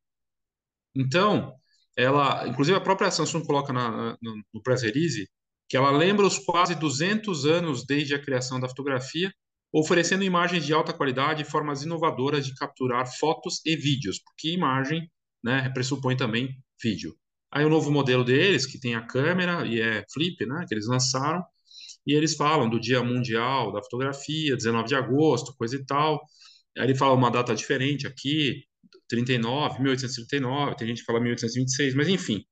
Então, 0.95 1.55
ela, 1.97 2.47
inclusive 2.47 2.77
a 2.77 2.81
própria 2.81 3.11
Samsung 3.11 3.45
coloca 3.45 3.73
na, 3.73 4.17
no, 4.21 4.43
no 4.53 4.63
press 4.63 4.83
release 4.83 5.29
que 5.69 5.77
ela 5.77 5.91
lembra 5.91 6.27
os 6.27 6.39
quase 6.39 6.75
200 6.75 7.45
anos 7.45 7.85
desde 7.85 8.15
a 8.15 8.23
criação 8.23 8.59
da 8.59 8.69
fotografia, 8.69 9.33
oferecendo 9.73 10.25
imagens 10.25 10.65
de 10.65 10.73
alta 10.73 10.95
qualidade 10.95 11.43
e 11.43 11.45
formas 11.45 11.83
inovadoras 11.83 12.47
de 12.47 12.55
capturar 12.55 13.07
fotos 13.19 13.61
e 13.67 13.77
vídeos, 13.77 14.19
porque 14.19 14.51
imagem 14.51 15.11
né, 15.45 15.69
pressupõe 15.71 16.17
também 16.17 16.57
vídeo. 16.83 17.15
Aí 17.51 17.65
o 17.65 17.69
novo 17.69 17.91
modelo 17.91 18.25
deles, 18.25 18.67
que 18.67 18.79
tem 18.79 18.95
a 18.95 19.07
câmera 19.07 19.67
e 19.67 19.81
é 19.81 20.05
flip, 20.13 20.45
né, 20.47 20.65
que 20.69 20.75
eles 20.75 20.87
lançaram, 20.87 21.43
e 22.07 22.15
eles 22.15 22.35
falam 22.35 22.69
do 22.69 22.81
Dia 22.81 23.03
Mundial 23.03 23.73
da 23.73 23.83
Fotografia, 23.83 24.57
19 24.57 24.89
de 24.89 24.95
agosto, 24.95 25.55
coisa 25.57 25.77
e 25.77 25.85
tal. 25.85 26.21
Aí 26.77 26.85
ele 26.85 26.95
fala 26.95 27.15
uma 27.15 27.31
data 27.31 27.55
diferente 27.55 28.07
aqui, 28.07 28.63
39, 29.09 29.83
1839, 29.83 30.77
tem 30.77 30.89
gente 30.89 31.01
que 31.01 31.05
fala 31.05 31.21
1826, 31.21 31.95
mas 31.95 32.09
enfim. 32.09 32.45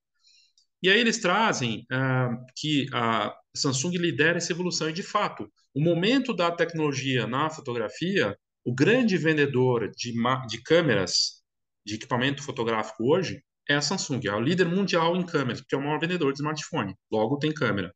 E 0.83 0.91
aí 0.91 1.01
eles 1.01 1.19
trazem 1.19 1.87
uh, 1.93 2.37
que 2.57 2.87
a 2.93 3.35
Samsung 3.57 3.97
lidera 3.97 4.39
essa 4.39 4.53
evolução, 4.53 4.89
e 4.91 4.93
de 4.93 5.03
fato, 5.03 5.51
o 5.75 5.81
momento 5.81 6.35
da 6.35 6.51
tecnologia 6.51 7.27
na 7.27 7.51
fotografia, 7.51 8.37
o 8.65 8.75
grande 8.75 9.17
vendedor 9.17 9.91
de, 9.97 10.13
de 10.49 10.63
câmeras, 10.63 11.43
de 11.85 11.95
equipamento 11.95 12.43
fotográfico 12.43 13.05
hoje, 13.05 13.43
é 13.69 13.75
a 13.75 13.81
Samsung, 13.81 14.21
é 14.27 14.35
o 14.35 14.41
líder 14.41 14.67
mundial 14.67 15.17
em 15.17 15.25
câmeras, 15.25 15.61
porque 15.61 15.75
é 15.75 15.79
o 15.79 15.83
maior 15.83 15.99
vendedor 15.99 16.33
de 16.33 16.39
smartphone, 16.39 16.95
logo 17.11 17.39
tem 17.39 17.53
câmera. 17.53 17.93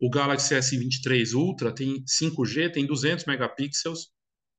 O 0.00 0.10
Galaxy 0.10 0.54
S23 0.54 1.34
Ultra 1.34 1.74
tem 1.74 2.04
5G, 2.04 2.72
tem 2.72 2.86
200 2.86 3.24
megapixels, 3.24 4.08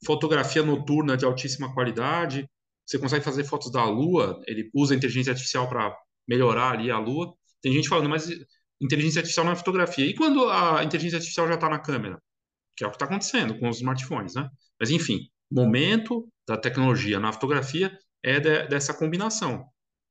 fotografia 0.06 0.64
noturna 0.64 1.16
de 1.18 1.26
altíssima 1.26 1.74
qualidade, 1.74 2.48
você 2.86 2.98
consegue 2.98 3.24
fazer 3.24 3.44
fotos 3.44 3.72
da 3.72 3.86
Lua, 3.86 4.42
ele 4.48 4.70
usa 4.74 4.96
inteligência 4.96 5.32
artificial 5.32 5.70
para 5.70 5.96
melhorar 6.28 6.72
ali 6.72 6.90
a 6.90 6.98
Lua. 6.98 7.34
Tem 7.62 7.72
gente 7.72 7.88
falando, 7.88 8.10
mas 8.10 8.28
inteligência 8.82 9.20
artificial 9.20 9.46
não 9.46 9.54
é 9.54 9.56
fotografia. 9.56 10.06
E 10.06 10.16
quando 10.16 10.50
a 10.50 10.84
inteligência 10.84 11.18
artificial 11.18 11.48
já 11.48 11.54
está 11.54 11.70
na 11.70 11.78
câmera? 11.78 12.20
Que 12.76 12.84
é 12.84 12.88
o 12.88 12.90
que 12.90 12.96
está 12.96 13.06
acontecendo 13.06 13.60
com 13.60 13.70
os 13.70 13.78
smartphones, 13.78 14.34
né? 14.34 14.50
Mas 14.80 14.90
enfim, 14.90 15.30
momento 15.52 16.28
da 16.48 16.58
tecnologia 16.58 17.20
na 17.20 17.32
fotografia 17.32 17.96
é 18.24 18.40
de, 18.40 18.68
dessa 18.68 18.94
combinação 18.94 19.64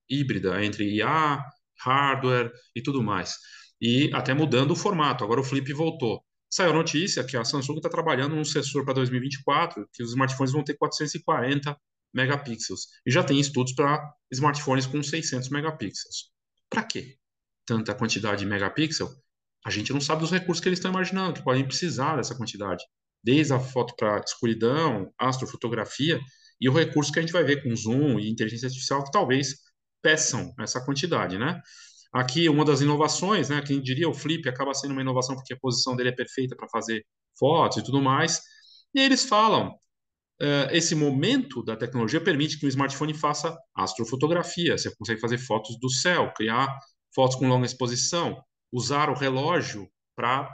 híbrida 0.08 0.64
entre 0.64 0.96
IA, 0.96 1.42
hardware 1.80 2.52
e 2.74 2.82
tudo 2.82 3.02
mais. 3.02 3.36
E 3.80 4.10
até 4.12 4.34
mudando 4.34 4.72
o 4.72 4.76
formato. 4.76 5.24
Agora 5.24 5.40
o 5.40 5.44
Flip 5.44 5.72
voltou. 5.72 6.22
Saiu 6.50 6.72
notícia 6.72 7.22
que 7.24 7.36
a 7.36 7.44
Samsung 7.44 7.76
está 7.76 7.88
trabalhando 7.88 8.34
num 8.34 8.44
sensor 8.44 8.84
para 8.84 8.94
2024, 8.94 9.86
que 9.92 10.02
os 10.02 10.10
smartphones 10.10 10.52
vão 10.52 10.64
ter 10.64 10.74
440 10.74 11.76
megapixels. 12.12 12.86
E 13.06 13.10
já 13.10 13.22
tem 13.22 13.38
estudos 13.38 13.74
para 13.74 14.02
smartphones 14.32 14.86
com 14.86 15.02
600 15.02 15.50
megapixels. 15.50 16.30
Para 16.70 16.82
quê? 16.82 17.16
Tanta 17.66 17.94
quantidade 17.94 18.40
de 18.40 18.46
megapixel? 18.46 19.10
A 19.64 19.70
gente 19.70 19.92
não 19.92 20.00
sabe 20.00 20.22
dos 20.22 20.30
recursos 20.30 20.62
que 20.62 20.68
eles 20.68 20.78
estão 20.78 20.90
imaginando, 20.90 21.34
que 21.34 21.44
podem 21.44 21.66
precisar 21.66 22.16
dessa 22.16 22.34
quantidade. 22.34 22.82
Desde 23.22 23.52
a 23.52 23.60
foto 23.60 23.94
para 23.96 24.20
escuridão, 24.20 25.12
astrofotografia, 25.18 26.18
e 26.60 26.68
o 26.68 26.72
recurso 26.72 27.12
que 27.12 27.18
a 27.18 27.22
gente 27.22 27.32
vai 27.32 27.44
ver 27.44 27.62
com 27.62 27.74
zoom 27.76 28.18
e 28.18 28.30
inteligência 28.30 28.66
artificial, 28.66 29.04
que 29.04 29.10
talvez 29.10 29.56
peçam 30.02 30.54
essa 30.58 30.84
quantidade, 30.84 31.38
né? 31.38 31.60
Aqui, 32.12 32.48
uma 32.48 32.64
das 32.64 32.80
inovações, 32.80 33.48
né? 33.48 33.62
Quem 33.62 33.80
diria, 33.80 34.08
o 34.08 34.14
Flip 34.14 34.48
acaba 34.48 34.72
sendo 34.74 34.92
uma 34.92 35.02
inovação 35.02 35.34
porque 35.36 35.52
a 35.54 35.58
posição 35.58 35.94
dele 35.94 36.10
é 36.10 36.12
perfeita 36.12 36.56
para 36.56 36.68
fazer 36.68 37.04
fotos 37.38 37.78
e 37.78 37.84
tudo 37.84 38.00
mais. 38.00 38.40
E 38.94 39.00
eles 39.00 39.24
falam, 39.24 39.70
uh, 40.40 40.70
esse 40.70 40.94
momento 40.94 41.62
da 41.62 41.76
tecnologia 41.76 42.20
permite 42.20 42.58
que 42.58 42.66
o 42.66 42.68
smartphone 42.68 43.14
faça 43.14 43.56
astrofotografia. 43.74 44.76
Você 44.78 44.94
consegue 44.96 45.20
fazer 45.20 45.38
fotos 45.38 45.78
do 45.78 45.90
céu, 45.90 46.32
criar 46.34 46.78
fotos 47.14 47.36
com 47.36 47.48
longa 47.48 47.66
exposição, 47.66 48.42
usar 48.72 49.10
o 49.10 49.14
relógio 49.14 49.88
para 50.16 50.48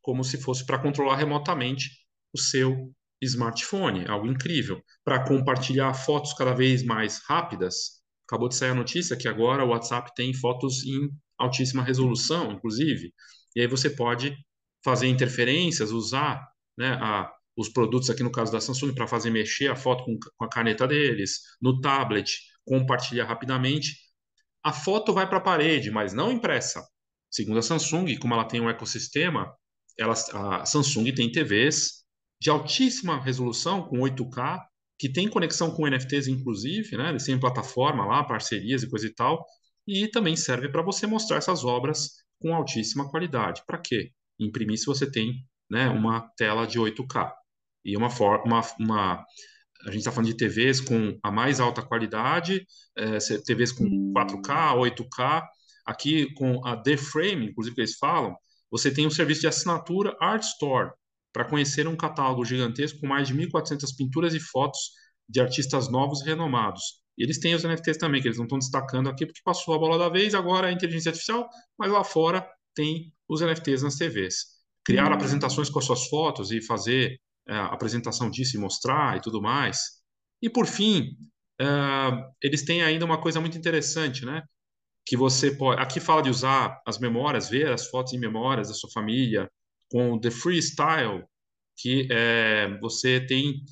como 0.00 0.24
se 0.24 0.36
fosse 0.40 0.66
para 0.66 0.78
controlar 0.78 1.16
remotamente 1.16 1.90
o 2.32 2.38
seu 2.38 2.92
smartphone, 3.20 4.06
algo 4.08 4.26
incrível, 4.26 4.82
para 5.04 5.24
compartilhar 5.24 5.94
fotos 5.94 6.32
cada 6.34 6.52
vez 6.52 6.82
mais 6.82 7.20
rápidas 7.28 8.01
acabou 8.26 8.48
de 8.48 8.56
sair 8.56 8.70
a 8.70 8.74
notícia 8.74 9.16
que 9.16 9.28
agora 9.28 9.64
o 9.64 9.68
WhatsApp 9.68 10.12
tem 10.14 10.32
fotos 10.32 10.84
em 10.84 11.10
altíssima 11.38 11.82
resolução, 11.82 12.52
inclusive, 12.52 13.12
e 13.54 13.60
aí 13.60 13.66
você 13.66 13.90
pode 13.90 14.36
fazer 14.84 15.06
interferências, 15.06 15.90
usar 15.90 16.46
né, 16.76 16.98
a, 17.00 17.30
os 17.56 17.68
produtos, 17.68 18.10
aqui 18.10 18.22
no 18.22 18.32
caso 18.32 18.52
da 18.52 18.60
Samsung, 18.60 18.94
para 18.94 19.06
fazer 19.06 19.30
mexer 19.30 19.70
a 19.70 19.76
foto 19.76 20.04
com, 20.04 20.18
com, 20.36 20.44
a 20.44 20.48
caneta 20.48 20.86
deles, 20.86 21.40
no 21.60 21.80
tablet, 21.80 22.38
compartilhar 22.64 23.26
rapidamente. 23.26 23.96
A 24.62 24.72
foto 24.72 25.12
vai 25.12 25.28
para 25.28 25.38
a 25.38 25.42
parede, 25.42 25.90
mas 25.90 26.12
não 26.12 26.32
impressa. 26.32 26.84
Segundo 27.30 27.58
a 27.58 27.62
Samsung, 27.62 28.16
como 28.18 28.34
ela 28.34 28.44
tem 28.44 28.60
um 28.60 28.70
ecossistema, 28.70 29.52
ela, 29.98 30.14
a 30.32 30.64
Samsung 30.64 31.12
tem 31.14 31.30
TVs 31.30 32.04
de 32.40 32.50
altíssima 32.50 33.20
resolução, 33.20 33.82
com 33.82 33.98
8K, 33.98 34.60
que 35.02 35.08
tem 35.08 35.26
conexão 35.26 35.72
com 35.72 35.84
NFTs, 35.84 36.28
inclusive, 36.28 36.96
né? 36.96 37.08
Eles 37.08 37.24
têm 37.24 37.36
plataforma 37.36 38.06
lá, 38.06 38.22
parcerias 38.22 38.84
e 38.84 38.88
coisa 38.88 39.04
e 39.04 39.12
tal, 39.12 39.44
e 39.84 40.06
também 40.06 40.36
serve 40.36 40.68
para 40.68 40.80
você 40.80 41.08
mostrar 41.08 41.38
essas 41.38 41.64
obras 41.64 42.22
com 42.38 42.54
altíssima 42.54 43.10
qualidade. 43.10 43.64
Para 43.66 43.78
quê? 43.78 44.12
Imprimir 44.38 44.78
se 44.78 44.86
você 44.86 45.10
tem 45.10 45.44
né, 45.68 45.88
uma 45.88 46.20
tela 46.36 46.68
de 46.68 46.78
8K. 46.78 47.32
E 47.84 47.96
uma, 47.96 48.06
uma, 48.44 48.60
uma 48.78 49.14
a 49.84 49.90
gente 49.90 49.98
está 49.98 50.12
falando 50.12 50.30
de 50.30 50.36
TVs 50.36 50.80
com 50.80 51.18
a 51.20 51.32
mais 51.32 51.58
alta 51.58 51.82
qualidade, 51.82 52.64
é, 52.96 53.18
TVs 53.44 53.72
com 53.72 54.12
4K, 54.12 54.76
8K. 54.76 55.42
Aqui 55.84 56.32
com 56.34 56.64
a 56.64 56.76
The 56.76 56.96
Frame, 56.96 57.46
inclusive 57.46 57.74
que 57.74 57.80
eles 57.80 57.96
falam, 57.96 58.36
você 58.70 58.88
tem 58.88 59.04
um 59.04 59.10
serviço 59.10 59.40
de 59.40 59.48
assinatura 59.48 60.16
Art 60.20 60.44
Store, 60.44 60.92
para 61.32 61.44
conhecer 61.44 61.88
um 61.88 61.96
catálogo 61.96 62.44
gigantesco 62.44 63.00
com 63.00 63.06
mais 63.06 63.28
de 63.28 63.34
1.400 63.34 63.96
pinturas 63.96 64.34
e 64.34 64.40
fotos 64.40 64.78
de 65.28 65.40
artistas 65.40 65.88
novos 65.90 66.20
e 66.20 66.24
renomados. 66.24 67.02
E 67.16 67.24
eles 67.24 67.38
têm 67.38 67.54
os 67.54 67.62
NFTs 67.62 67.98
também, 67.98 68.20
que 68.20 68.28
eles 68.28 68.38
não 68.38 68.44
estão 68.44 68.58
destacando 68.58 69.08
aqui 69.08 69.26
porque 69.26 69.40
passou 69.44 69.74
a 69.74 69.78
bola 69.78 69.98
da 69.98 70.08
vez, 70.08 70.34
agora 70.34 70.68
é 70.68 70.70
a 70.70 70.72
inteligência 70.72 71.10
artificial, 71.10 71.48
mas 71.78 71.90
lá 71.90 72.04
fora 72.04 72.46
tem 72.74 73.12
os 73.28 73.40
NFTs 73.40 73.82
nas 73.82 73.96
TVs. 73.96 74.62
Criar 74.84 75.08
uhum. 75.08 75.14
apresentações 75.14 75.70
com 75.70 75.78
as 75.78 75.84
suas 75.84 76.06
fotos 76.08 76.50
e 76.50 76.60
fazer 76.60 77.18
é, 77.48 77.54
a 77.54 77.66
apresentação 77.66 78.30
disso 78.30 78.56
e 78.56 78.60
mostrar 78.60 79.16
e 79.16 79.20
tudo 79.20 79.40
mais. 79.40 80.02
E 80.40 80.50
por 80.50 80.66
fim, 80.66 81.16
é, 81.60 81.66
eles 82.42 82.64
têm 82.64 82.82
ainda 82.82 83.04
uma 83.04 83.20
coisa 83.20 83.40
muito 83.40 83.56
interessante, 83.56 84.24
né? 84.24 84.42
Que 85.06 85.16
você 85.16 85.50
pode. 85.50 85.80
Aqui 85.80 86.00
fala 86.00 86.22
de 86.22 86.30
usar 86.30 86.80
as 86.86 86.98
memórias, 86.98 87.48
ver 87.48 87.70
as 87.70 87.88
fotos 87.88 88.12
em 88.12 88.18
memórias 88.18 88.68
da 88.68 88.74
sua 88.74 88.90
família, 88.90 89.50
com 89.92 90.12
o 90.14 90.20
The 90.20 90.30
Freestyle, 90.30 91.22
que 91.76 92.08
é, 92.10 92.78
você 92.80 93.20
tem 93.20 93.62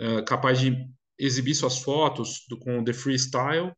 é, 0.00 0.22
capaz 0.22 0.58
de 0.60 0.76
exibir 1.16 1.54
suas 1.54 1.78
fotos 1.78 2.44
do, 2.48 2.58
com 2.58 2.80
o 2.80 2.84
The 2.84 2.92
Freestyle 2.92 3.72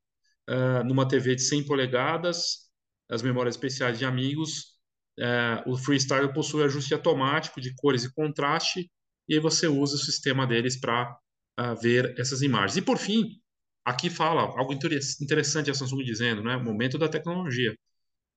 é, 0.49 0.83
numa 0.85 1.07
TV 1.07 1.35
de 1.37 1.43
100 1.43 1.67
polegadas, 1.67 2.71
as 3.09 3.23
memórias 3.23 3.55
especiais 3.55 3.99
de 3.99 4.07
amigos. 4.07 4.79
É, 5.19 5.63
o 5.67 5.77
Freestyle 5.77 6.33
possui 6.33 6.65
ajuste 6.65 6.95
automático 6.95 7.61
de 7.61 7.75
cores 7.77 8.05
e 8.05 8.15
contraste, 8.15 8.91
e 9.29 9.35
aí 9.35 9.41
você 9.41 9.69
usa 9.69 9.97
o 9.97 9.99
sistema 9.99 10.47
deles 10.47 10.81
para 10.81 11.15
é, 11.59 11.75
ver 11.75 12.15
essas 12.19 12.41
imagens. 12.41 12.79
E 12.79 12.83
por 12.83 12.97
fim, 12.97 13.39
aqui 13.85 14.09
fala 14.09 14.43
algo 14.43 14.73
interessante 14.73 15.71
a 15.71 15.75
Samsung 15.75 16.03
dizendo, 16.03 16.43
né? 16.43 16.57
Momento 16.57 16.97
da 16.97 17.09
tecnologia. 17.09 17.77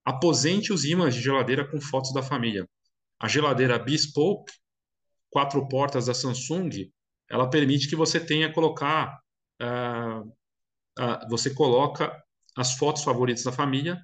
Aposente 0.06 0.74
os 0.74 0.84
ímãs 0.84 1.16
de 1.16 1.22
geladeira 1.22 1.66
com 1.66 1.80
fotos 1.80 2.14
da 2.14 2.22
família. 2.22 2.68
A 3.24 3.28
geladeira 3.30 3.80
Bespoke, 3.80 4.52
quatro 5.30 5.66
portas 5.70 6.08
da 6.08 6.14
Samsung, 6.14 6.92
ela 7.30 7.50
permite 7.50 7.88
que 7.88 7.96
você 7.96 8.20
tenha 8.20 8.52
colocar, 8.52 9.18
uh, 9.62 10.28
uh, 11.00 11.30
você 11.30 11.54
coloca 11.54 12.22
as 12.54 12.74
fotos 12.74 13.02
favoritas 13.02 13.46
da 13.46 13.52
família 13.54 13.98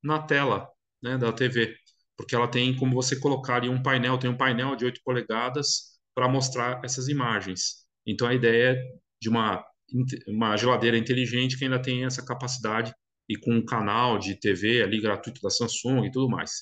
na 0.00 0.22
tela 0.22 0.68
né, 1.02 1.18
da 1.18 1.32
TV, 1.32 1.74
porque 2.16 2.32
ela 2.32 2.46
tem 2.46 2.76
como 2.76 2.94
você 2.94 3.18
colocar 3.18 3.56
ali 3.56 3.68
um 3.68 3.82
painel, 3.82 4.16
tem 4.18 4.30
um 4.30 4.36
painel 4.36 4.76
de 4.76 4.84
8 4.84 5.00
polegadas 5.04 5.98
para 6.14 6.28
mostrar 6.28 6.80
essas 6.84 7.08
imagens. 7.08 7.84
Então 8.06 8.28
a 8.28 8.34
ideia 8.34 8.74
é 8.74 8.98
de 9.20 9.28
uma, 9.28 9.64
uma 10.28 10.56
geladeira 10.56 10.96
inteligente 10.96 11.58
que 11.58 11.64
ainda 11.64 11.82
tem 11.82 12.04
essa 12.04 12.24
capacidade 12.24 12.94
e 13.28 13.36
com 13.36 13.52
um 13.52 13.64
canal 13.64 14.16
de 14.16 14.38
TV 14.38 14.80
ali 14.80 15.00
gratuito 15.00 15.40
da 15.40 15.50
Samsung 15.50 16.04
e 16.04 16.12
tudo 16.12 16.30
mais. 16.30 16.52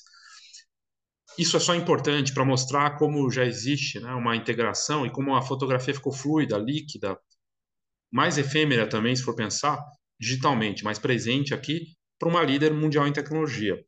Isso 1.39 1.55
é 1.55 1.59
só 1.61 1.73
importante 1.73 2.33
para 2.33 2.43
mostrar 2.43 2.97
como 2.97 3.31
já 3.31 3.45
existe 3.45 3.97
né, 3.97 4.13
uma 4.13 4.35
integração 4.35 5.05
e 5.05 5.09
como 5.09 5.33
a 5.33 5.41
fotografia 5.41 5.93
ficou 5.93 6.11
fluida, 6.11 6.57
líquida, 6.57 7.17
mais 8.11 8.37
efêmera 8.37 8.85
também, 8.85 9.15
se 9.15 9.23
for 9.23 9.33
pensar, 9.33 9.81
digitalmente, 10.19 10.83
mais 10.83 10.99
presente 10.99 11.53
aqui 11.53 11.95
para 12.19 12.27
uma 12.27 12.43
líder 12.43 12.73
mundial 12.73 13.07
em 13.07 13.13
tecnologia. 13.13 13.81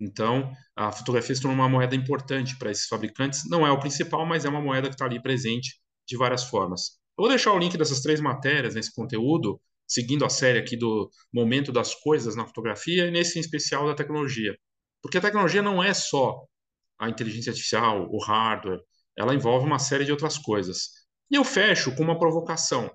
Então, 0.00 0.50
a 0.74 0.90
fotografia 0.90 1.34
se 1.34 1.42
tornou 1.42 1.54
uma 1.54 1.68
moeda 1.68 1.94
importante 1.94 2.56
para 2.58 2.70
esses 2.70 2.86
fabricantes. 2.86 3.42
Não 3.46 3.66
é 3.66 3.70
o 3.70 3.78
principal, 3.78 4.24
mas 4.24 4.46
é 4.46 4.48
uma 4.48 4.62
moeda 4.62 4.88
que 4.88 4.94
está 4.94 5.04
ali 5.04 5.20
presente 5.20 5.78
de 6.08 6.16
várias 6.16 6.44
formas. 6.44 6.92
Eu 7.18 7.24
vou 7.24 7.28
deixar 7.28 7.52
o 7.52 7.58
link 7.58 7.76
dessas 7.76 8.00
três 8.00 8.22
matérias 8.22 8.74
nesse 8.74 8.94
conteúdo, 8.94 9.60
seguindo 9.86 10.24
a 10.24 10.30
série 10.30 10.58
aqui 10.58 10.78
do 10.78 11.10
momento 11.30 11.70
das 11.70 11.94
coisas 11.94 12.34
na 12.34 12.46
fotografia 12.46 13.06
e 13.06 13.10
nesse 13.10 13.36
em 13.38 13.42
especial 13.42 13.86
da 13.86 13.94
tecnologia. 13.94 14.56
Porque 15.02 15.18
a 15.18 15.20
tecnologia 15.20 15.60
não 15.60 15.84
é 15.84 15.92
só 15.92 16.42
a 16.98 17.08
inteligência 17.08 17.50
artificial, 17.50 18.08
o 18.10 18.18
hardware, 18.22 18.80
ela 19.16 19.34
envolve 19.34 19.66
uma 19.66 19.78
série 19.78 20.04
de 20.04 20.12
outras 20.12 20.38
coisas. 20.38 20.90
E 21.30 21.36
eu 21.36 21.44
fecho 21.44 21.94
com 21.94 22.02
uma 22.02 22.18
provocação, 22.18 22.90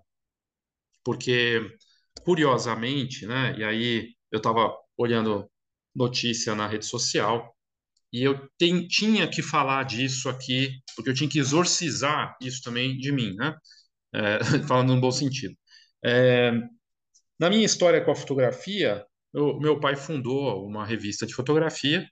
porque, 1.03 1.61
curiosamente, 2.23 3.25
né, 3.25 3.55
e 3.57 3.63
aí 3.63 4.15
eu 4.31 4.37
estava 4.37 4.73
olhando 4.97 5.49
notícia 5.95 6.55
na 6.55 6.67
rede 6.67 6.85
social, 6.85 7.55
e 8.13 8.23
eu 8.23 8.49
tem, 8.57 8.87
tinha 8.87 9.27
que 9.29 9.41
falar 9.41 9.83
disso 9.85 10.29
aqui, 10.29 10.69
porque 10.95 11.09
eu 11.09 11.13
tinha 11.13 11.29
que 11.29 11.39
exorcizar 11.39 12.35
isso 12.41 12.61
também 12.61 12.97
de 12.97 13.11
mim, 13.11 13.33
né? 13.35 13.55
É, 14.13 14.39
falando 14.67 14.93
no 14.95 15.01
bom 15.01 15.11
sentido. 15.11 15.55
É, 16.03 16.51
na 17.39 17.49
minha 17.49 17.65
história 17.65 18.03
com 18.03 18.11
a 18.11 18.15
fotografia, 18.15 19.05
eu, 19.33 19.59
meu 19.59 19.79
pai 19.79 19.95
fundou 19.95 20.65
uma 20.65 20.85
revista 20.85 21.25
de 21.25 21.33
fotografia 21.33 22.07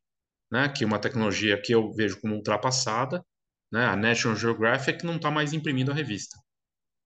né, 0.52 0.70
que 0.70 0.84
é 0.84 0.88
uma 0.88 1.00
tecnologia 1.00 1.62
que 1.62 1.74
eu 1.74 1.92
vejo 1.94 2.20
como 2.22 2.36
ultrapassada, 2.36 3.24
né, 3.72 3.86
a 3.86 3.96
National 3.96 4.38
Geographic 4.38 5.06
não 5.06 5.18
está 5.18 5.30
mais 5.32 5.54
imprimindo 5.54 5.92
a 5.92 5.96
revista. 5.96 6.38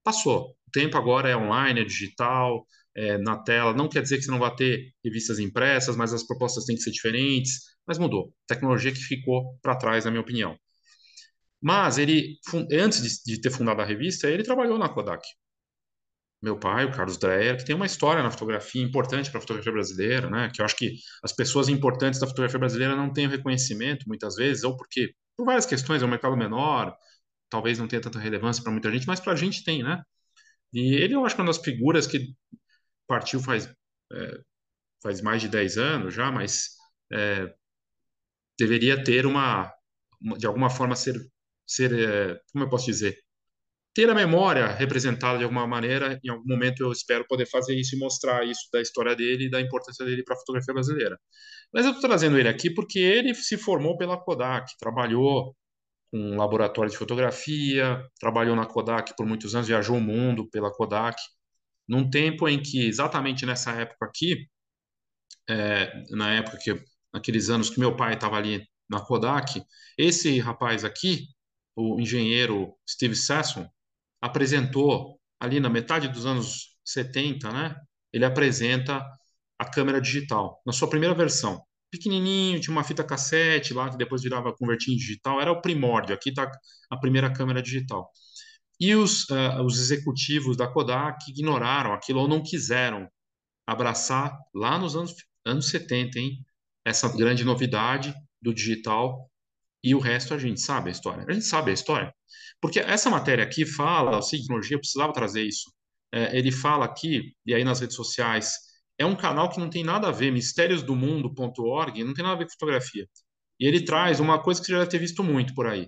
Passou. 0.04 0.56
O 0.68 0.72
tempo 0.72 0.98
agora 0.98 1.30
é 1.30 1.36
online, 1.38 1.82
é 1.82 1.84
digital, 1.84 2.66
é, 2.96 3.18
na 3.18 3.38
tela. 3.38 3.74
Não 3.74 3.90
quer 3.90 4.02
dizer 4.02 4.18
que 4.18 4.24
você 4.24 4.32
não 4.32 4.40
vai 4.40 4.54
ter 4.56 4.94
revistas 5.04 5.40
impressas, 5.40 5.96
mas 5.96 6.14
as 6.14 6.26
propostas 6.26 6.66
têm 6.66 6.76
que 6.76 6.82
ser 6.82 6.92
diferentes. 6.92 7.62
Mas 7.88 7.98
mudou. 7.98 8.34
Tecnologia 8.48 8.92
que 8.92 9.00
ficou 9.00 9.58
para 9.62 9.76
trás, 9.76 10.06
na 10.06 10.12
minha 10.12 10.22
opinião. 10.22 10.58
Mas 11.62 11.98
ele, 11.98 12.38
antes 12.74 13.02
de, 13.02 13.36
de, 13.36 13.42
ter 13.42 13.50
fundado 13.50 13.82
a 13.82 13.86
revista, 13.86 14.30
ele 14.30 14.44
trabalhou 14.44 14.78
na 14.78 14.90
Kodak. 14.90 15.26
Meu 16.44 16.60
pai, 16.60 16.84
o 16.84 16.92
Carlos 16.92 17.18
Dreyer, 17.18 17.58
que 17.58 17.64
tem 17.64 17.74
uma 17.74 17.86
história 17.86 18.22
na 18.22 18.30
fotografia 18.30 18.84
importante 18.84 19.30
para 19.32 19.38
a 19.38 19.42
fotografia 19.42 19.72
brasileira, 19.72 20.30
né? 20.30 20.52
Que 20.54 20.62
eu 20.62 20.66
acho 20.66 20.76
que 20.76 20.98
as 21.24 21.32
pessoas 21.32 21.70
importantes 21.70 22.20
da 22.20 22.28
fotografia 22.28 22.60
brasileira 22.60 22.98
não 22.98 23.14
têm 23.14 23.30
reconhecimento 23.30 24.06
muitas 24.10 24.36
vezes, 24.36 24.66
ou 24.66 24.76
porque 24.76 25.16
por 25.38 25.46
várias 25.46 25.66
questões 25.66 26.04
é 26.04 26.06
um 26.06 26.10
mercado 26.10 26.36
menor, 26.36 26.98
talvez 27.50 27.80
não 27.80 27.88
tenha 27.88 28.02
tanta 28.02 28.20
relevância 28.20 28.62
para 28.62 28.74
muita 28.74 28.92
gente, 28.92 29.08
mas 29.08 29.22
para 29.22 29.32
a 29.34 29.36
gente 29.38 29.64
tem, 29.64 29.84
né? 29.84 30.04
E 30.74 30.96
ele 30.96 31.16
eu 31.16 31.26
acho 31.26 31.36
que 31.36 31.42
é 31.42 31.44
uma 31.44 31.52
das 31.52 31.64
figuras 31.64 32.08
que 32.08 32.36
partiu 33.08 33.40
faz 33.42 33.74
é, 34.14 34.42
faz 35.04 35.22
mais 35.22 35.42
de 35.42 35.50
10 35.50 35.78
anos 35.78 36.14
já, 36.14 36.32
mas 36.32 36.72
é, 37.14 37.54
deveria 38.60 39.04
ter 39.04 39.26
uma, 39.26 39.72
uma, 40.22 40.38
de 40.38 40.46
alguma 40.48 40.70
forma 40.70 40.96
ser 40.96 41.16
ser, 41.66 41.94
é, 41.94 42.42
como 42.52 42.66
eu 42.66 42.70
posso 42.70 42.86
dizer, 42.88 43.18
ter 43.94 44.10
a 44.10 44.16
memória 44.16 44.68
representada 44.68 45.38
de 45.38 45.44
alguma 45.44 45.68
maneira. 45.68 46.20
Em 46.24 46.30
algum 46.30 46.48
momento 46.48 46.82
eu 46.82 46.92
espero 46.92 47.26
poder 47.28 47.46
fazer 47.46 47.76
isso 47.76 47.96
e 47.96 48.00
mostrar 48.00 48.46
isso 48.46 48.68
da 48.72 48.82
história 48.82 49.16
dele 49.16 49.46
e 49.46 49.50
da 49.50 49.62
importância 49.62 50.06
dele 50.06 50.24
para 50.24 50.36
a 50.36 50.40
fotografia 50.40 50.74
brasileira. 50.74 51.20
Mas 51.74 51.86
eu 51.86 51.92
estou 51.92 52.10
trazendo 52.10 52.38
ele 52.38 52.50
aqui 52.50 52.70
porque 52.74 53.00
ele 53.00 53.34
se 53.36 53.58
formou 53.58 53.98
pela 53.98 54.18
Kodak, 54.18 54.78
trabalhou 54.80 55.56
com 56.12 56.20
um 56.20 56.38
laboratório 56.38 56.92
de 56.92 56.98
fotografia, 56.98 58.04
trabalhou 58.20 58.56
na 58.56 58.66
Kodak 58.66 59.16
por 59.16 59.26
muitos 59.26 59.56
anos, 59.56 59.68
viajou 59.68 59.98
o 59.98 60.02
mundo 60.02 60.50
pela 60.50 60.72
Kodak, 60.72 61.20
num 61.88 62.10
tempo 62.10 62.48
em 62.48 62.62
que, 62.62 62.86
exatamente 62.88 63.46
nessa 63.46 63.72
época 63.72 64.06
aqui, 64.06 64.48
é, 65.50 65.92
na 66.12 66.34
época 66.34 66.58
que, 66.58 66.84
naqueles 67.14 67.50
anos 67.50 67.70
que 67.70 67.80
meu 67.80 67.96
pai 67.96 68.14
estava 68.14 68.38
ali 68.38 68.64
na 68.90 69.02
Kodak, 69.02 69.64
esse 69.98 70.40
rapaz 70.40 70.86
aqui, 70.86 71.28
o 71.76 72.00
engenheiro 72.00 72.76
Steve 72.88 73.16
Sasson, 73.16 73.68
apresentou 74.24 75.20
ali 75.38 75.60
na 75.60 75.70
metade 75.70 76.08
dos 76.08 76.26
anos 76.26 76.78
70, 76.86 77.52
né? 77.52 77.76
Ele 78.14 78.24
apresenta 78.24 79.06
a 79.60 79.66
câmera 79.66 80.00
digital 80.00 80.62
na 80.66 80.72
sua 80.72 80.90
primeira 80.90 81.14
versão. 81.14 81.62
Pequenininho, 81.92 82.62
tinha 82.62 82.72
uma 82.72 82.86
fita 82.86 83.04
cassete 83.04 83.74
lá 83.74 83.90
que 83.90 83.98
depois 83.98 84.24
virava 84.24 84.54
convertido 84.56 84.94
em 84.94 84.98
digital, 84.98 85.42
era 85.42 85.52
o 85.52 85.62
primórdio. 85.62 86.16
Aqui 86.16 86.30
está 86.30 86.50
a 86.90 86.98
primeira 86.98 87.34
câmera 87.34 87.62
digital. 87.62 88.10
E 88.80 88.96
os, 88.96 89.30
uh, 89.30 89.62
os 89.66 89.78
executivos 89.78 90.56
da 90.56 90.68
Kodak 90.72 91.30
ignoraram 91.30 91.92
aquilo 91.92 92.22
ou 92.22 92.28
não 92.28 92.42
quiseram 92.42 93.10
abraçar 93.68 94.38
lá 94.56 94.80
nos 94.80 94.96
anos, 94.96 95.14
anos 95.46 95.68
70, 95.68 96.18
hein? 96.18 96.46
Essa 96.86 97.10
grande 97.10 97.44
novidade 97.44 98.14
do 98.42 98.54
digital 98.54 99.30
e 99.84 99.94
o 99.94 100.00
resto 100.00 100.34
a 100.34 100.38
gente 100.38 100.62
sabe 100.62 100.90
a 100.90 100.92
história. 100.92 101.26
A 101.28 101.34
gente 101.34 101.46
sabe 101.46 101.72
a 101.72 101.74
história. 101.74 102.14
Porque 102.62 102.80
essa 102.80 103.10
matéria 103.10 103.44
aqui 103.44 103.66
fala, 103.66 104.18
a 104.18 104.22
tecnologia, 104.22 104.76
eu 104.76 104.80
precisava 104.80 105.12
trazer 105.12 105.44
isso. 105.44 105.72
É, 106.12 106.38
ele 106.38 106.52
fala 106.52 106.86
aqui, 106.86 107.34
e 107.46 107.54
aí 107.54 107.64
nas 107.64 107.82
redes 107.82 107.96
sociais, 107.96 108.54
é 108.98 109.06
um 109.06 109.16
canal 109.16 109.50
que 109.50 109.60
não 109.60 109.70
tem 109.70 109.84
nada 109.84 110.08
a 110.08 110.12
ver, 110.12 110.32
mistériosdomundo.org, 110.32 112.04
não 112.04 112.14
tem 112.14 112.24
nada 112.24 112.36
a 112.36 112.38
ver 112.38 112.46
com 112.46 112.52
fotografia. 112.52 113.08
E 113.60 113.68
ele 113.68 113.84
traz 113.84 114.20
uma 114.20 114.42
coisa 114.42 114.62
que 114.62 114.68
você 114.68 114.74
já 114.74 114.80
deve 114.80 114.92
ter 114.92 115.00
visto 115.00 115.24
muito 115.24 115.54
por 115.54 115.68
aí. 115.68 115.88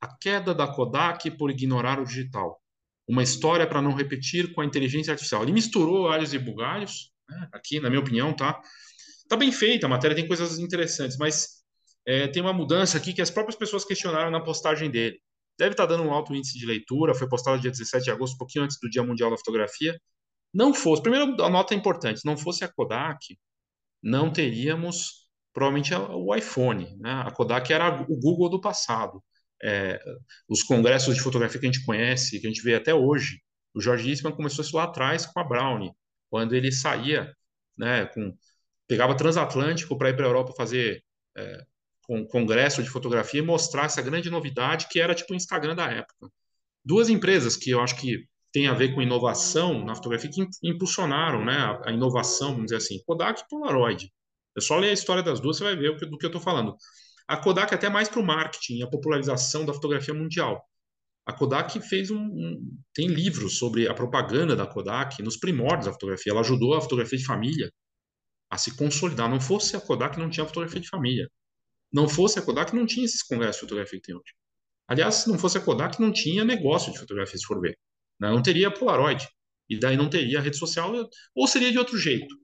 A 0.00 0.08
queda 0.16 0.54
da 0.54 0.66
Kodak 0.66 1.30
por 1.32 1.50
ignorar 1.50 1.98
o 2.00 2.04
digital. 2.04 2.60
Uma 3.08 3.22
história 3.22 3.66
para 3.66 3.82
não 3.82 3.94
repetir 3.94 4.52
com 4.52 4.60
a 4.60 4.64
inteligência 4.64 5.12
artificial. 5.12 5.42
Ele 5.42 5.52
misturou 5.52 6.08
alhos 6.08 6.34
e 6.34 6.38
bugalhos, 6.38 7.10
né? 7.28 7.48
aqui, 7.52 7.80
na 7.80 7.88
minha 7.88 8.00
opinião, 8.00 8.34
tá? 8.34 8.60
Tá 9.28 9.36
bem 9.36 9.52
feita, 9.52 9.86
a 9.86 9.88
matéria 9.88 10.16
tem 10.16 10.26
coisas 10.26 10.58
interessantes, 10.58 11.16
mas 11.16 11.59
é, 12.10 12.26
tem 12.26 12.42
uma 12.42 12.52
mudança 12.52 12.98
aqui 12.98 13.12
que 13.12 13.22
as 13.22 13.30
próprias 13.30 13.56
pessoas 13.56 13.84
questionaram 13.84 14.32
na 14.32 14.42
postagem 14.42 14.90
dele. 14.90 15.16
Deve 15.56 15.74
estar 15.74 15.86
dando 15.86 16.02
um 16.02 16.12
alto 16.12 16.34
índice 16.34 16.58
de 16.58 16.66
leitura, 16.66 17.14
foi 17.14 17.28
postado 17.28 17.60
dia 17.60 17.70
17 17.70 18.04
de 18.04 18.10
agosto, 18.10 18.34
um 18.34 18.38
pouquinho 18.38 18.64
antes 18.64 18.78
do 18.82 18.90
Dia 18.90 19.04
Mundial 19.04 19.30
da 19.30 19.36
Fotografia. 19.36 19.96
Não 20.52 20.74
fosse, 20.74 21.02
primeiro, 21.02 21.40
a 21.40 21.48
nota 21.48 21.72
é 21.72 21.76
importante, 21.76 22.22
não 22.24 22.36
fosse 22.36 22.64
a 22.64 22.68
Kodak, 22.68 23.38
não 24.02 24.32
teríamos 24.32 25.28
provavelmente 25.52 25.94
o 25.94 26.34
iPhone. 26.34 26.96
Né? 26.98 27.12
A 27.12 27.30
Kodak 27.30 27.72
era 27.72 28.02
o 28.02 28.16
Google 28.18 28.48
do 28.48 28.60
passado. 28.60 29.22
É, 29.62 30.02
os 30.48 30.64
congressos 30.64 31.14
de 31.14 31.22
fotografia 31.22 31.60
que 31.60 31.66
a 31.66 31.70
gente 31.70 31.84
conhece, 31.84 32.40
que 32.40 32.46
a 32.46 32.50
gente 32.50 32.62
vê 32.62 32.74
até 32.74 32.92
hoje, 32.92 33.40
o 33.72 33.80
George 33.80 34.10
Eastman 34.10 34.34
começou 34.34 34.64
isso 34.64 34.76
lá 34.76 34.84
atrás 34.84 35.26
com 35.26 35.38
a 35.38 35.44
Brownie, 35.44 35.92
quando 36.28 36.54
ele 36.56 36.72
saía, 36.72 37.32
né, 37.76 38.06
com, 38.06 38.36
pegava 38.88 39.16
transatlântico 39.16 39.96
para 39.96 40.10
ir 40.10 40.16
para 40.16 40.24
a 40.26 40.28
Europa 40.28 40.54
fazer 40.56 41.04
é, 41.36 41.69
com 42.10 42.26
congresso 42.26 42.82
de 42.82 42.90
fotografia 42.90 43.38
e 43.38 43.44
mostrar 43.44 43.84
essa 43.84 44.02
grande 44.02 44.28
novidade 44.28 44.88
que 44.90 44.98
era 44.98 45.14
tipo 45.14 45.32
o 45.32 45.36
Instagram 45.36 45.76
da 45.76 45.88
época. 45.88 46.28
Duas 46.84 47.08
empresas 47.08 47.56
que 47.56 47.70
eu 47.70 47.80
acho 47.80 47.94
que 48.00 48.26
tem 48.52 48.66
a 48.66 48.74
ver 48.74 48.92
com 48.92 49.00
inovação 49.00 49.84
na 49.84 49.94
fotografia 49.94 50.28
que 50.28 50.44
impulsionaram 50.64 51.44
né, 51.44 51.80
a, 51.84 51.92
inovação, 51.92 52.48
vamos 52.48 52.64
dizer 52.64 52.78
assim, 52.78 53.00
Kodak 53.06 53.42
e 53.42 53.48
Polaroid. 53.48 54.12
É 54.58 54.60
só 54.60 54.76
ler 54.76 54.88
a 54.88 54.92
história 54.92 55.22
das 55.22 55.38
duas, 55.38 55.58
você 55.58 55.62
vai 55.62 55.76
ver 55.76 55.96
do 56.00 56.18
que 56.18 56.26
eu 56.26 56.30
estou 56.30 56.40
falando. 56.40 56.74
A 57.28 57.36
Kodak 57.36 57.72
é 57.72 57.76
até 57.76 57.88
mais 57.88 58.08
para 58.08 58.18
o 58.18 58.26
marketing, 58.26 58.82
a 58.82 58.90
popularização 58.90 59.64
da 59.64 59.72
fotografia 59.72 60.12
mundial. 60.12 60.60
A 61.24 61.32
Kodak 61.32 61.78
fez 61.80 62.10
um, 62.10 62.18
um, 62.18 62.76
tem 62.92 63.06
livros 63.06 63.56
sobre 63.56 63.86
a 63.86 63.94
propaganda 63.94 64.56
da 64.56 64.66
Kodak 64.66 65.22
nos 65.22 65.36
primórdios 65.36 65.86
da 65.86 65.92
fotografia. 65.92 66.32
Ela 66.32 66.40
ajudou 66.40 66.74
a 66.74 66.80
fotografia 66.80 67.18
de 67.20 67.24
família 67.24 67.70
a 68.50 68.58
se 68.58 68.76
consolidar. 68.76 69.30
Não 69.30 69.40
fosse 69.40 69.76
a 69.76 69.80
Kodak, 69.80 70.18
não 70.18 70.28
tinha 70.28 70.44
fotografia 70.44 70.80
de 70.80 70.88
família. 70.88 71.30
Não 71.92 72.08
fosse 72.08 72.38
a 72.38 72.42
Kodak, 72.42 72.74
não 72.74 72.86
tinha 72.86 73.04
esses 73.04 73.22
congressos 73.22 73.56
de 73.56 73.60
fotografia 73.62 73.98
que 73.98 74.06
tem 74.06 74.14
hoje. 74.14 74.32
Aliás, 74.86 75.16
se 75.16 75.28
não 75.28 75.38
fosse 75.38 75.58
a 75.58 75.60
Kodak, 75.60 76.00
não 76.00 76.12
tinha 76.12 76.44
negócio 76.44 76.92
de 76.92 76.98
fotografia, 76.98 77.38
se 77.38 77.44
for 77.44 77.60
ver. 77.60 77.78
Né? 78.20 78.30
Não 78.30 78.42
teria 78.42 78.70
Polaroid. 78.70 79.26
E 79.68 79.78
daí 79.78 79.96
não 79.96 80.10
teria 80.10 80.40
rede 80.40 80.56
social, 80.56 80.92
ou 81.34 81.46
seria 81.46 81.70
de 81.70 81.78
outro 81.78 81.96
jeito. 81.96 82.34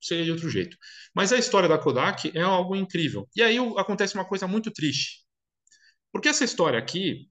Seria 0.00 0.24
de 0.24 0.30
outro 0.32 0.48
jeito. 0.48 0.76
Mas 1.14 1.32
a 1.32 1.38
história 1.38 1.68
da 1.68 1.78
Kodak 1.78 2.32
é 2.34 2.40
algo 2.40 2.74
incrível. 2.74 3.28
E 3.36 3.42
aí 3.42 3.58
acontece 3.76 4.14
uma 4.14 4.24
coisa 4.24 4.46
muito 4.46 4.70
triste. 4.70 5.22
Porque 6.10 6.28
essa 6.28 6.42
história 6.42 6.78
aqui, 6.78 7.28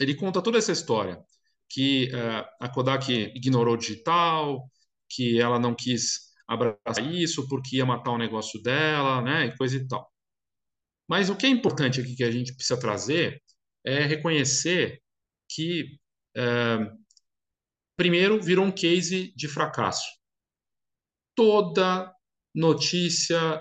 ele 0.00 0.14
conta 0.14 0.42
toda 0.42 0.56
essa 0.58 0.72
história. 0.72 1.22
Que 1.68 2.10
uh, 2.14 2.48
a 2.58 2.68
Kodak 2.68 3.12
ignorou 3.34 3.74
o 3.74 3.76
digital, 3.76 4.70
que 5.10 5.38
ela 5.40 5.58
não 5.58 5.74
quis 5.74 6.30
abraçar 6.48 7.04
isso 7.12 7.46
porque 7.48 7.76
ia 7.76 7.86
matar 7.86 8.12
o 8.12 8.18
negócio 8.18 8.60
dela, 8.62 9.20
né? 9.20 9.46
E 9.46 9.56
coisa 9.56 9.76
e 9.76 9.86
tal. 9.86 10.10
Mas 11.10 11.28
o 11.28 11.34
que 11.34 11.44
é 11.44 11.48
importante 11.48 12.00
aqui 12.00 12.14
que 12.14 12.22
a 12.22 12.30
gente 12.30 12.54
precisa 12.54 12.78
trazer 12.78 13.42
é 13.84 14.04
reconhecer 14.04 15.02
que, 15.50 15.98
é, 16.36 16.78
primeiro, 17.96 18.40
virou 18.40 18.64
um 18.64 18.70
case 18.70 19.34
de 19.34 19.48
fracasso. 19.48 20.06
Toda 21.34 22.14
notícia, 22.54 23.60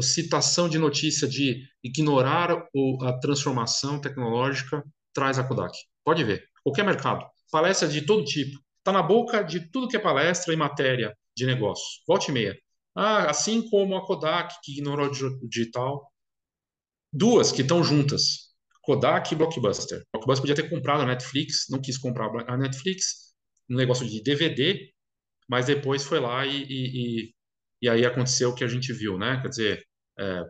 citação 0.00 0.70
de 0.70 0.78
notícia 0.78 1.28
de 1.28 1.68
ignorar 1.84 2.66
a 3.02 3.12
transformação 3.18 4.00
tecnológica 4.00 4.82
traz 5.12 5.38
a 5.38 5.44
Kodak. 5.44 5.76
Pode 6.02 6.24
ver, 6.24 6.48
qualquer 6.62 6.86
mercado, 6.86 7.26
palestra 7.52 7.88
de 7.88 8.06
todo 8.06 8.24
tipo, 8.24 8.58
está 8.78 8.90
na 8.90 9.02
boca 9.02 9.42
de 9.42 9.70
tudo 9.70 9.88
que 9.88 9.98
é 9.98 10.00
palestra 10.00 10.54
e 10.54 10.56
matéria 10.56 11.14
de 11.36 11.44
negócio. 11.44 12.00
Volte 12.08 12.30
e 12.30 12.32
meia. 12.32 12.58
Ah, 12.94 13.28
assim 13.28 13.68
como 13.68 13.94
a 13.96 14.06
Kodak, 14.06 14.54
que 14.62 14.72
ignorou 14.72 15.08
o 15.08 15.48
digital, 15.48 16.10
duas 17.12 17.52
que 17.52 17.62
estão 17.62 17.82
juntas, 17.82 18.46
Kodak 18.82 19.32
e 19.32 19.36
Blockbuster. 19.36 20.02
Blockbuster 20.12 20.42
podia 20.42 20.54
ter 20.54 20.70
comprado 20.70 21.02
a 21.02 21.06
Netflix, 21.06 21.66
não 21.70 21.80
quis 21.80 21.98
comprar 21.98 22.30
a 22.48 22.56
Netflix, 22.56 23.34
um 23.68 23.76
negócio 23.76 24.06
de 24.06 24.22
DVD, 24.22 24.90
mas 25.48 25.66
depois 25.66 26.04
foi 26.04 26.20
lá 26.20 26.46
e, 26.46 26.64
e, 26.68 27.34
e, 27.82 27.88
aí 27.88 28.04
aconteceu 28.04 28.50
o 28.50 28.54
que 28.54 28.64
a 28.64 28.68
gente 28.68 28.92
viu, 28.92 29.18
né? 29.18 29.40
Quer 29.40 29.48
dizer, 29.48 29.86
é, 30.18 30.44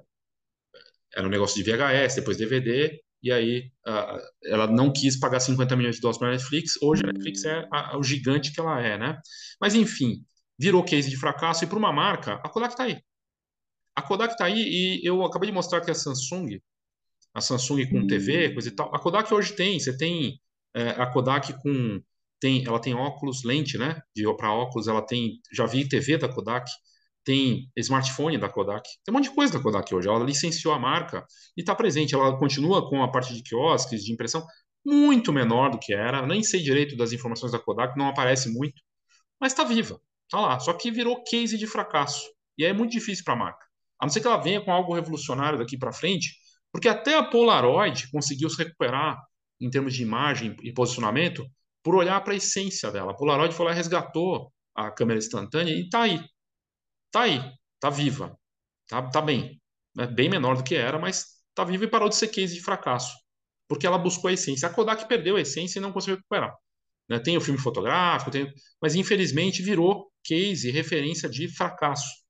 era 1.14 1.27
um 1.27 1.31
negócio 1.31 1.62
de 1.62 1.71
VHS, 1.71 2.16
depois 2.16 2.37
DVD, 2.37 3.01
e 3.23 3.33
aí 3.33 3.71
a, 3.87 4.19
ela 4.45 4.66
não 4.66 4.92
quis 4.92 5.19
pagar 5.19 5.40
50 5.40 5.75
milhões 5.77 5.97
de 5.97 6.01
dólares 6.01 6.19
para 6.19 6.29
a 6.29 6.33
Netflix. 6.33 6.75
Hoje 6.83 7.03
a 7.05 7.07
Netflix 7.07 7.45
é 7.45 7.66
a, 7.73 7.99
o 7.99 8.03
gigante 8.03 8.53
que 8.53 8.61
ela 8.61 8.81
é, 8.81 8.99
né? 8.99 9.19
Mas 9.61 9.75
enfim, 9.75 10.25
virou 10.59 10.85
case 10.85 11.09
de 11.11 11.16
fracasso 11.16 11.64
e 11.64 11.66
para 11.66 11.79
uma 11.79 11.92
marca, 11.92 12.35
a 12.35 12.49
Kodak 12.49 12.75
está 12.75 12.85
aí. 12.85 13.01
A 13.96 14.02
Kodak 14.02 14.35
está 14.35 14.44
aí 14.44 14.61
e 14.61 15.00
eu 15.04 15.24
acabei 15.24 15.48
de 15.48 15.54
mostrar 15.54 15.80
que 15.80 15.90
a 15.90 15.94
Samsung, 15.94 16.61
a 17.35 17.40
Samsung 17.40 17.88
com 17.90 18.06
TV, 18.06 18.52
coisa 18.52 18.68
e 18.68 18.72
tal. 18.72 18.94
A 18.94 18.98
Kodak 18.98 19.32
hoje 19.32 19.54
tem, 19.54 19.80
você 19.80 19.96
tem 19.96 20.40
é, 20.74 20.90
a 20.90 21.06
Kodak 21.06 21.54
com 21.62 22.00
tem, 22.38 22.64
ela 22.66 22.78
tem 22.78 22.94
óculos 22.94 23.42
lente, 23.44 23.78
né? 23.78 24.00
De 24.14 24.24
para 24.37 24.52
óculos, 24.52 24.88
ela 24.88 25.00
tem, 25.02 25.40
já 25.52 25.64
vi 25.66 25.88
TV 25.88 26.18
da 26.18 26.28
Kodak, 26.28 26.70
tem 27.24 27.70
smartphone 27.76 28.38
da 28.38 28.48
Kodak, 28.48 28.88
tem 29.04 29.12
um 29.12 29.16
monte 29.16 29.30
de 29.30 29.35
coisa 29.35 29.54
da 29.54 29.61
Kodak 29.61 29.94
hoje. 29.94 30.09
Ela 30.09 30.24
licenciou 30.24 30.74
a 30.74 30.78
marca 30.78 31.24
e 31.56 31.61
está 31.62 31.74
presente. 31.74 32.14
Ela 32.14 32.38
continua 32.38 32.88
com 32.88 33.02
a 33.02 33.11
parte 33.11 33.35
de 33.35 33.42
quiosques, 33.42 34.04
de 34.04 34.12
impressão, 34.12 34.46
muito 34.85 35.32
menor 35.32 35.70
do 35.70 35.78
que 35.78 35.92
era. 35.94 36.26
Nem 36.26 36.42
sei 36.42 36.62
direito 36.62 36.96
das 36.96 37.12
informações 37.12 37.52
da 37.52 37.59
Kodak, 37.59 37.98
não 37.98 38.09
aparece 38.09 38.50
muito, 38.50 38.80
mas 39.40 39.52
está 39.52 39.64
viva. 39.64 40.00
Tá 40.30 40.40
lá. 40.40 40.61
Só 40.61 40.72
que 40.74 40.90
virou 40.90 41.22
case 41.24 41.59
de 41.59 41.66
fracasso. 41.66 42.22
E 42.59 42.64
aí 42.64 42.70
é 42.70 42.74
muito 42.74 42.92
difícil 42.92 43.24
para 43.24 43.35
a 43.35 43.37
marca. 43.37 43.65
A 44.00 44.06
não 44.06 44.11
ser 44.11 44.20
que 44.20 44.26
ela 44.26 44.37
venha 44.37 44.61
com 44.61 44.72
algo 44.72 44.94
revolucionário 44.94 45.59
daqui 45.59 45.78
para 45.78 45.92
frente, 45.92 46.37
porque 46.72 46.88
até 46.88 47.16
a 47.16 47.22
Polaroid 47.22 48.11
conseguiu 48.11 48.50
se 48.50 48.59
recuperar 48.59 49.18
em 49.61 49.70
termos 49.70 49.94
de 49.94 50.02
imagem 50.02 50.54
e 50.62 50.72
posicionamento 50.72 51.46
por 51.82 51.94
olhar 51.94 52.22
para 52.22 52.35
a 52.35 52.37
essência 52.37 52.90
dela. 52.90 53.12
A 53.12 53.14
Polaroid 53.14 53.54
foi 53.54 53.66
lá 53.66 53.72
e 53.72 53.74
resgatou 53.74 54.52
a 54.74 54.90
câmera 54.90 55.18
instantânea 55.18 55.72
e 55.72 55.85
está 55.85 56.02
aí. 56.02 56.22
Está 57.06 57.22
aí. 57.22 57.52
Está 57.76 57.90
viva. 57.90 58.38
Está 58.85 59.02
tá 59.09 59.22
bem. 59.22 59.61
É 59.98 60.06
bem 60.06 60.28
menor 60.28 60.56
do 60.56 60.64
que 60.64 60.74
era, 60.74 60.98
mas 60.98 61.24
está 61.48 61.64
viva 61.64 61.85
e 61.85 61.88
parou 61.88 62.09
de 62.09 62.16
ser 62.16 62.28
case 62.28 62.54
de 62.54 62.61
fracasso. 62.61 63.16
Porque 63.68 63.87
ela 63.87 63.98
buscou 63.98 64.28
a 64.28 64.32
essência. 64.32 64.68
A 64.68 64.72
Kodak 64.72 65.09
perdeu 65.09 65.37
a 65.37 65.40
essência 65.40 65.78
e 65.78 65.82
não 65.82 65.92
conseguiu 65.92 66.16
recuperar. 66.16 66.54
Né? 67.09 67.18
Tem 67.18 67.37
o 67.37 67.40
filme 67.40 67.59
fotográfico, 67.59 68.30
tem... 68.30 68.52
mas 68.80 68.94
infelizmente 68.94 69.62
virou 69.62 70.11
case, 70.24 70.70
referência 70.70 71.28
de 71.28 71.48
fracasso. 71.48 72.26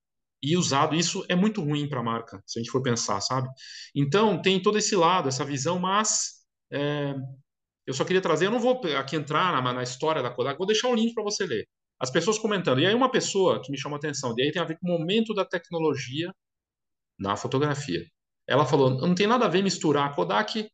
E 0.46 0.56
usado, 0.56 0.94
isso 0.94 1.26
é 1.28 1.34
muito 1.34 1.60
ruim 1.60 1.88
para 1.88 1.98
a 1.98 2.04
marca, 2.04 2.40
se 2.46 2.56
a 2.56 2.62
gente 2.62 2.70
for 2.70 2.80
pensar, 2.80 3.20
sabe? 3.20 3.48
Então, 3.92 4.40
tem 4.40 4.62
todo 4.62 4.78
esse 4.78 4.94
lado, 4.94 5.28
essa 5.28 5.44
visão, 5.44 5.76
mas 5.80 6.46
é... 6.70 7.16
eu 7.84 7.92
só 7.92 8.04
queria 8.04 8.22
trazer, 8.22 8.46
eu 8.46 8.52
não 8.52 8.60
vou 8.60 8.80
aqui 8.96 9.16
entrar 9.16 9.60
na, 9.60 9.72
na 9.72 9.82
história 9.82 10.22
da 10.22 10.30
Kodak, 10.30 10.56
vou 10.56 10.66
deixar 10.66 10.88
o 10.88 10.94
link 10.94 11.12
para 11.14 11.24
você 11.24 11.44
ler. 11.44 11.66
As 11.98 12.12
pessoas 12.12 12.38
comentando. 12.38 12.80
E 12.80 12.86
aí, 12.86 12.94
uma 12.94 13.10
pessoa 13.10 13.60
que 13.60 13.72
me 13.72 13.78
chamou 13.78 13.96
a 13.96 13.98
atenção, 13.98 14.34
e 14.38 14.42
aí 14.42 14.52
tem 14.52 14.62
a 14.62 14.64
ver 14.64 14.78
com 14.78 14.86
o 14.86 14.98
momento 14.98 15.34
da 15.34 15.44
tecnologia 15.44 16.32
na 17.18 17.36
fotografia. 17.36 18.06
Ela 18.46 18.64
falou: 18.64 18.90
não 18.90 19.16
tem 19.16 19.26
nada 19.26 19.46
a 19.46 19.48
ver 19.48 19.64
misturar. 19.64 20.08
A 20.08 20.14
Kodak 20.14 20.70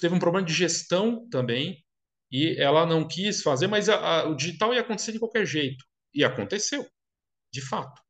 teve 0.00 0.14
um 0.14 0.18
problema 0.18 0.44
de 0.44 0.52
gestão 0.52 1.28
também, 1.28 1.84
e 2.30 2.56
ela 2.58 2.84
não 2.86 3.06
quis 3.06 3.42
fazer, 3.42 3.68
mas 3.68 3.88
a, 3.88 4.22
a, 4.22 4.28
o 4.28 4.34
digital 4.34 4.74
ia 4.74 4.80
acontecer 4.80 5.12
de 5.12 5.20
qualquer 5.20 5.46
jeito. 5.46 5.84
E 6.14 6.24
aconteceu, 6.24 6.84
de 7.52 7.60
fato. 7.60 8.02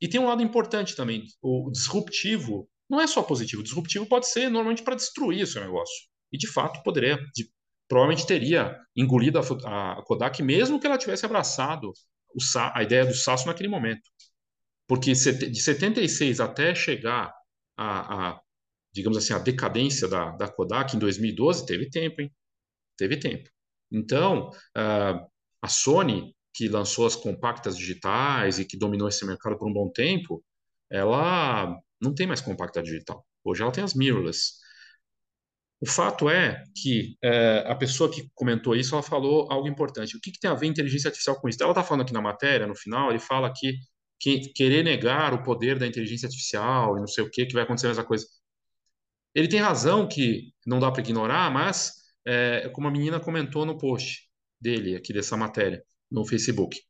E 0.00 0.08
tem 0.08 0.20
um 0.20 0.26
lado 0.26 0.42
importante 0.42 0.94
também: 0.94 1.24
o 1.42 1.70
disruptivo 1.70 2.68
não 2.88 3.00
é 3.00 3.06
só 3.06 3.22
positivo. 3.22 3.60
O 3.60 3.64
disruptivo 3.64 4.06
pode 4.06 4.28
ser 4.28 4.48
normalmente 4.48 4.82
para 4.82 4.94
destruir 4.94 5.42
o 5.42 5.46
seu 5.46 5.62
negócio. 5.62 6.08
E 6.32 6.38
de 6.38 6.46
fato 6.46 6.82
poderia, 6.82 7.18
de, 7.34 7.50
provavelmente 7.88 8.26
teria 8.26 8.76
engolido 8.94 9.38
a, 9.38 9.42
a, 9.92 10.02
Kodak, 10.04 10.42
mesmo 10.42 10.78
que 10.78 10.86
ela 10.86 10.98
tivesse 10.98 11.24
abraçado 11.24 11.92
o, 12.34 12.38
a 12.74 12.82
ideia 12.82 13.06
do 13.06 13.14
SaaS 13.14 13.44
naquele 13.44 13.68
momento. 13.68 14.02
Porque 14.86 15.12
de 15.12 15.60
76 15.60 16.40
até 16.40 16.74
chegar 16.74 17.32
a, 17.76 18.30
a 18.30 18.40
digamos 18.92 19.18
assim, 19.18 19.32
a 19.32 19.38
decadência 19.38 20.08
da, 20.08 20.30
da 20.32 20.48
Kodak 20.48 20.96
em 20.96 20.98
2012, 20.98 21.66
teve 21.66 21.90
tempo, 21.90 22.22
hein? 22.22 22.32
Teve 22.96 23.18
tempo. 23.18 23.50
Então, 23.92 24.48
uh, 24.48 25.30
a 25.60 25.68
Sony, 25.68 26.34
que 26.56 26.68
lançou 26.68 27.06
as 27.06 27.14
compactas 27.14 27.76
digitais 27.76 28.58
e 28.58 28.64
que 28.64 28.78
dominou 28.78 29.08
esse 29.08 29.26
mercado 29.26 29.58
por 29.58 29.68
um 29.68 29.72
bom 29.72 29.90
tempo, 29.90 30.42
ela 30.90 31.78
não 32.00 32.14
tem 32.14 32.26
mais 32.26 32.40
compacta 32.40 32.82
digital. 32.82 33.26
Hoje 33.44 33.62
ela 33.62 33.70
tem 33.70 33.84
as 33.84 33.92
mirrorless. 33.92 34.54
O 35.78 35.86
fato 35.86 36.30
é 36.30 36.64
que 36.74 37.18
é, 37.22 37.62
a 37.66 37.74
pessoa 37.74 38.10
que 38.10 38.30
comentou 38.34 38.74
isso, 38.74 38.94
ela 38.94 39.02
falou 39.02 39.52
algo 39.52 39.68
importante. 39.68 40.16
O 40.16 40.20
que, 40.20 40.32
que 40.32 40.40
tem 40.40 40.50
a 40.50 40.54
ver 40.54 40.66
inteligência 40.66 41.08
artificial 41.08 41.38
com 41.38 41.46
isso? 41.46 41.62
Ela 41.62 41.72
está 41.72 41.84
falando 41.84 42.02
aqui 42.02 42.14
na 42.14 42.22
matéria, 42.22 42.66
no 42.66 42.74
final, 42.74 43.10
ele 43.10 43.18
fala 43.18 43.52
que, 43.54 43.74
que, 44.18 44.52
querer 44.54 44.82
negar 44.82 45.34
o 45.34 45.42
poder 45.42 45.78
da 45.78 45.86
inteligência 45.86 46.26
artificial 46.26 46.96
e 46.96 47.00
não 47.00 47.06
sei 47.06 47.22
o 47.22 47.30
que, 47.30 47.44
que 47.44 47.52
vai 47.52 47.64
acontecer 47.64 47.88
essa 47.90 48.02
coisa. 48.04 48.26
Ele 49.34 49.48
tem 49.48 49.60
razão 49.60 50.08
que 50.08 50.52
não 50.66 50.80
dá 50.80 50.90
para 50.90 51.02
ignorar, 51.02 51.50
mas 51.50 51.92
é, 52.24 52.70
como 52.70 52.88
a 52.88 52.90
menina 52.90 53.20
comentou 53.20 53.66
no 53.66 53.76
post 53.76 54.30
dele, 54.58 54.96
aqui 54.96 55.12
dessa 55.12 55.36
matéria, 55.36 55.84
no 56.10 56.26
Facebook. 56.26 56.80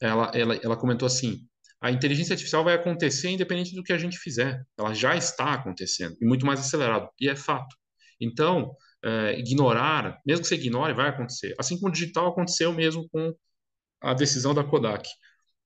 Ela, 0.00 0.30
ela, 0.34 0.56
ela 0.56 0.76
comentou 0.76 1.06
assim: 1.06 1.46
a 1.80 1.90
inteligência 1.90 2.32
artificial 2.32 2.64
vai 2.64 2.74
acontecer 2.74 3.30
independente 3.30 3.74
do 3.74 3.82
que 3.82 3.92
a 3.92 3.98
gente 3.98 4.18
fizer. 4.18 4.64
Ela 4.78 4.94
já 4.94 5.16
está 5.16 5.54
acontecendo, 5.54 6.16
e 6.20 6.26
muito 6.26 6.46
mais 6.46 6.60
acelerado. 6.60 7.08
E 7.20 7.28
é 7.28 7.36
fato. 7.36 7.74
Então, 8.20 8.74
é, 9.04 9.38
ignorar, 9.38 10.20
mesmo 10.26 10.42
que 10.42 10.48
você 10.48 10.54
ignore, 10.54 10.94
vai 10.94 11.08
acontecer. 11.08 11.54
Assim 11.58 11.78
como 11.78 11.88
o 11.88 11.92
digital 11.92 12.28
aconteceu 12.28 12.72
mesmo 12.72 13.08
com 13.10 13.34
a 14.02 14.14
decisão 14.14 14.54
da 14.54 14.64
Kodak. 14.64 15.08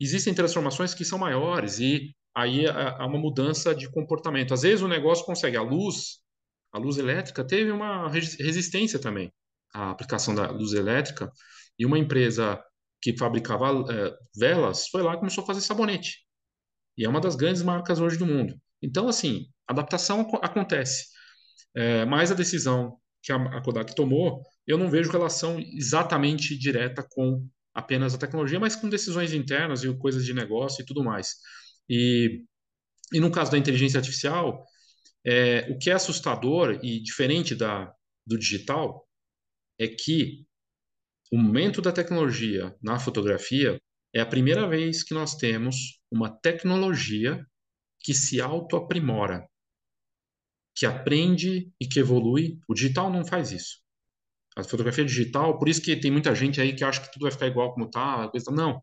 Existem 0.01 0.35
transformações 0.35 0.95
que 0.95 1.05
são 1.05 1.19
maiores 1.19 1.81
e 1.81 2.15
aí 2.35 2.67
há 2.67 3.05
uma 3.07 3.19
mudança 3.19 3.75
de 3.75 3.91
comportamento. 3.91 4.55
Às 4.55 4.63
vezes 4.63 4.83
o 4.83 4.89
negócio 4.89 5.25
consegue, 5.25 5.57
a 5.57 5.63
luz 5.63 6.21
a 6.73 6.79
luz 6.79 6.99
elétrica 6.99 7.45
teve 7.45 7.71
uma 7.71 8.09
resistência 8.11 8.99
também 8.99 9.33
à 9.73 9.91
aplicação 9.91 10.35
da 10.35 10.51
luz 10.51 10.73
elétrica 10.73 11.33
e 11.79 11.87
uma 11.87 11.99
empresa 11.99 12.63
que 13.01 13.17
fabricava 13.17 13.85
é, 13.93 14.15
velas 14.37 14.89
foi 14.89 15.03
lá 15.03 15.15
e 15.15 15.19
começou 15.19 15.45
a 15.45 15.47
fazer 15.47 15.61
sabonete. 15.61 16.19
E 16.97 17.05
é 17.05 17.09
uma 17.09 17.21
das 17.21 17.37
grandes 17.37 17.63
marcas 17.63 18.01
hoje 18.01 18.19
do 18.19 18.27
mundo. 18.27 18.55
Então, 18.83 19.09
assim, 19.09 19.47
adaptação 19.67 20.21
acontece. 20.43 21.07
É, 21.75 22.05
mas 22.05 22.33
a 22.33 22.35
decisão 22.35 22.99
que 23.23 23.33
a, 23.33 23.37
a 23.37 23.63
Kodak 23.63 23.95
tomou, 23.95 24.43
eu 24.67 24.77
não 24.79 24.91
vejo 24.91 25.11
relação 25.11 25.59
exatamente 25.61 26.57
direta 26.57 27.07
com 27.09 27.47
apenas 27.75 28.15
a 28.15 28.19
tecnologia, 28.19 28.59
mas 28.59 28.75
com 28.75 28.89
decisões 28.89 29.33
internas 29.33 29.85
e 29.85 29.97
coisas 29.97 30.25
de 30.25 30.35
negócio 30.35 30.83
e 30.83 30.87
tudo 30.87 31.05
mais. 31.05 31.37
E, 31.89 32.43
e 33.13 33.21
no 33.21 33.31
caso 33.31 33.53
da 33.53 33.59
inteligência 33.59 33.99
artificial, 33.99 34.65
é, 35.25 35.69
o 35.71 35.79
que 35.79 35.91
é 35.91 35.95
assustador 35.95 36.81
e 36.83 37.01
diferente 37.01 37.55
da, 37.55 37.93
do 38.27 38.39
digital 38.39 39.07
é 39.79 39.87
que 39.87 40.48
o 41.31 41.39
momento 41.39 41.83
da 41.83 41.93
tecnologia 41.93 42.75
na 42.83 42.99
fotografia 42.99 43.81
é 44.15 44.21
a 44.21 44.27
primeira 44.27 44.67
vez 44.67 45.03
que 45.03 45.15
nós 45.15 45.37
temos 45.37 46.01
uma 46.11 46.31
tecnologia 46.31 47.45
que 48.01 48.15
se 48.15 48.41
autoaprimora, 48.41 49.47
que 50.75 50.87
aprende 50.87 51.71
e 51.81 51.87
que 51.87 52.01
evolui. 52.01 52.59
O 52.69 52.75
digital 52.75 53.11
não 53.11 53.25
faz 53.25 53.53
isso. 53.53 53.81
A 54.57 54.65
fotografia 54.65 55.05
digital, 55.05 55.59
por 55.59 55.69
isso 55.69 55.83
que 55.83 55.97
tem 55.97 56.11
muita 56.11 56.35
gente 56.35 56.61
aí 56.61 56.75
que 56.75 56.85
acha 56.85 57.01
que 57.01 57.13
tudo 57.13 57.23
vai 57.23 57.31
ficar 57.33 57.47
igual 57.47 57.73
como 57.75 57.87
está. 57.87 58.31
Não. 58.51 58.83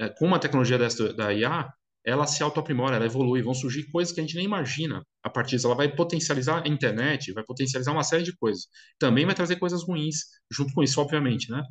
É, 0.00 0.08
com 0.08 0.26
uma 0.26 0.38
tecnologia 0.38 0.78
dessa 0.78 1.12
da 1.12 1.32
IA, 1.32 1.72
ela 2.04 2.26
se 2.26 2.42
autoaprimora, 2.42 2.96
ela 2.96 3.06
evolui, 3.06 3.42
vão 3.42 3.54
surgir 3.54 3.84
coisas 3.90 4.12
que 4.12 4.20
a 4.20 4.24
gente 4.24 4.34
nem 4.36 4.44
imagina 4.44 5.04
a 5.22 5.30
partir 5.30 5.56
disso. 5.56 5.66
Ela 5.66 5.76
vai 5.76 5.94
potencializar 5.94 6.62
a 6.64 6.68
internet, 6.68 7.32
vai 7.32 7.44
potencializar 7.44 7.92
uma 7.92 8.02
série 8.02 8.24
de 8.24 8.36
coisas. 8.36 8.66
Também 8.98 9.24
vai 9.24 9.34
trazer 9.34 9.56
coisas 9.56 9.82
ruins 9.84 10.16
junto 10.50 10.72
com 10.74 10.82
isso, 10.82 11.00
obviamente, 11.00 11.50
né? 11.50 11.62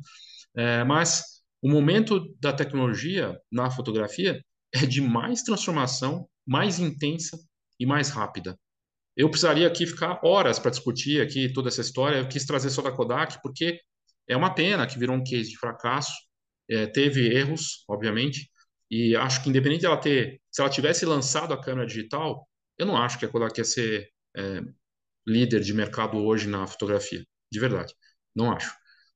É, 0.56 0.84
mas 0.84 1.42
o 1.62 1.68
momento 1.70 2.34
da 2.40 2.52
tecnologia 2.52 3.38
na 3.50 3.70
fotografia 3.70 4.42
é 4.74 4.86
de 4.86 5.00
mais 5.00 5.42
transformação, 5.42 6.28
mais 6.46 6.78
intensa 6.78 7.38
e 7.78 7.86
mais 7.86 8.08
rápida. 8.10 8.58
Eu 9.16 9.30
precisaria 9.30 9.66
aqui 9.66 9.86
ficar 9.86 10.20
horas 10.24 10.58
para 10.58 10.70
discutir 10.70 11.20
aqui 11.20 11.52
toda 11.52 11.68
essa 11.68 11.80
história. 11.82 12.16
Eu 12.18 12.28
quis 12.28 12.46
trazer 12.46 12.70
só 12.70 12.82
da 12.82 12.90
Kodak 12.92 13.38
porque 13.42 13.78
é 14.28 14.36
uma 14.36 14.54
pena 14.54 14.86
que 14.86 14.98
virou 14.98 15.16
um 15.16 15.22
case 15.22 15.50
de 15.50 15.58
fracasso. 15.58 16.12
É, 16.70 16.86
teve 16.86 17.28
erros, 17.34 17.84
obviamente, 17.88 18.48
e 18.92 19.16
acho 19.16 19.42
que 19.42 19.48
independente 19.48 19.80
dela 19.80 19.96
ter, 19.96 20.38
se 20.50 20.60
ela 20.60 20.68
tivesse 20.68 21.06
lançado 21.06 21.54
a 21.54 21.58
câmera 21.58 21.86
digital, 21.86 22.46
eu 22.76 22.84
não 22.84 22.94
acho 22.94 23.18
que 23.18 23.24
a 23.24 23.28
Kodak 23.28 23.58
ia 23.58 23.64
ser 23.64 24.10
é, 24.36 24.60
líder 25.26 25.60
de 25.62 25.72
mercado 25.72 26.18
hoje 26.18 26.46
na 26.46 26.66
fotografia, 26.66 27.24
de 27.50 27.58
verdade. 27.58 27.94
Não 28.36 28.52
acho. 28.52 28.70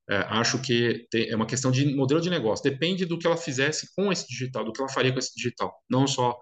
É, 0.09 0.17
acho 0.31 0.62
que 0.62 1.07
tem, 1.11 1.29
é 1.29 1.37
uma 1.37 1.45
questão 1.45 1.71
de 1.71 1.95
modelo 1.95 2.23
de 2.23 2.31
negócio. 2.31 2.62
Depende 2.62 3.05
do 3.05 3.19
que 3.19 3.27
ela 3.27 3.37
fizesse 3.37 3.95
com 3.95 4.11
esse 4.11 4.27
digital, 4.27 4.65
do 4.65 4.73
que 4.73 4.81
ela 4.81 4.89
faria 4.89 5.12
com 5.12 5.19
esse 5.19 5.35
digital. 5.37 5.71
Não 5.91 6.07
só 6.07 6.39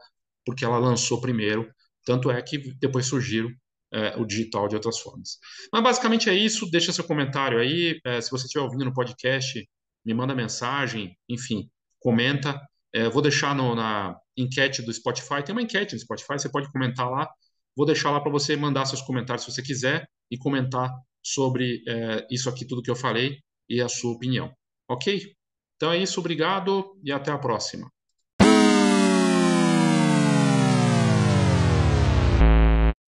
porque 0.46 0.64
ela 0.64 0.78
lançou 0.78 1.20
primeiro, 1.20 1.68
tanto 2.04 2.30
é 2.30 2.40
que 2.40 2.58
depois 2.76 3.06
surgiram 3.06 3.50
é, 3.92 4.16
o 4.16 4.24
digital 4.24 4.68
de 4.68 4.76
outras 4.76 5.00
formas. 5.00 5.38
Mas 5.72 5.82
basicamente 5.82 6.30
é 6.30 6.34
isso. 6.34 6.70
Deixa 6.70 6.92
seu 6.92 7.02
comentário 7.02 7.58
aí. 7.58 7.98
É, 8.04 8.20
se 8.20 8.30
você 8.30 8.46
estiver 8.46 8.62
ouvindo 8.62 8.84
no 8.84 8.94
podcast, 8.94 9.68
me 10.04 10.14
manda 10.14 10.36
mensagem, 10.36 11.18
enfim, 11.28 11.68
comenta. 11.98 12.60
É, 12.94 13.08
vou 13.08 13.20
deixar 13.20 13.54
no, 13.54 13.74
na 13.74 14.16
enquete 14.36 14.82
do 14.82 14.92
Spotify, 14.92 15.42
tem 15.44 15.52
uma 15.54 15.62
enquete 15.62 15.94
no 15.94 16.00
Spotify, 16.00 16.34
você 16.34 16.48
pode 16.48 16.70
comentar 16.70 17.10
lá. 17.10 17.28
Vou 17.76 17.84
deixar 17.86 18.10
lá 18.10 18.20
para 18.20 18.30
você 18.30 18.56
mandar 18.56 18.86
seus 18.86 19.02
comentários 19.02 19.44
se 19.44 19.52
você 19.52 19.62
quiser 19.62 20.06
e 20.30 20.38
comentar 20.38 20.90
sobre 21.22 21.82
é, 21.88 22.26
isso 22.30 22.48
aqui, 22.48 22.66
tudo 22.66 22.82
que 22.82 22.90
eu 22.90 22.96
falei 22.96 23.38
e 23.68 23.80
a 23.80 23.88
sua 23.88 24.12
opinião. 24.12 24.52
Ok? 24.88 25.34
Então 25.76 25.92
é 25.92 25.98
isso, 25.98 26.20
obrigado 26.20 26.96
e 27.02 27.10
até 27.10 27.32
a 27.32 27.38
próxima. 27.38 27.90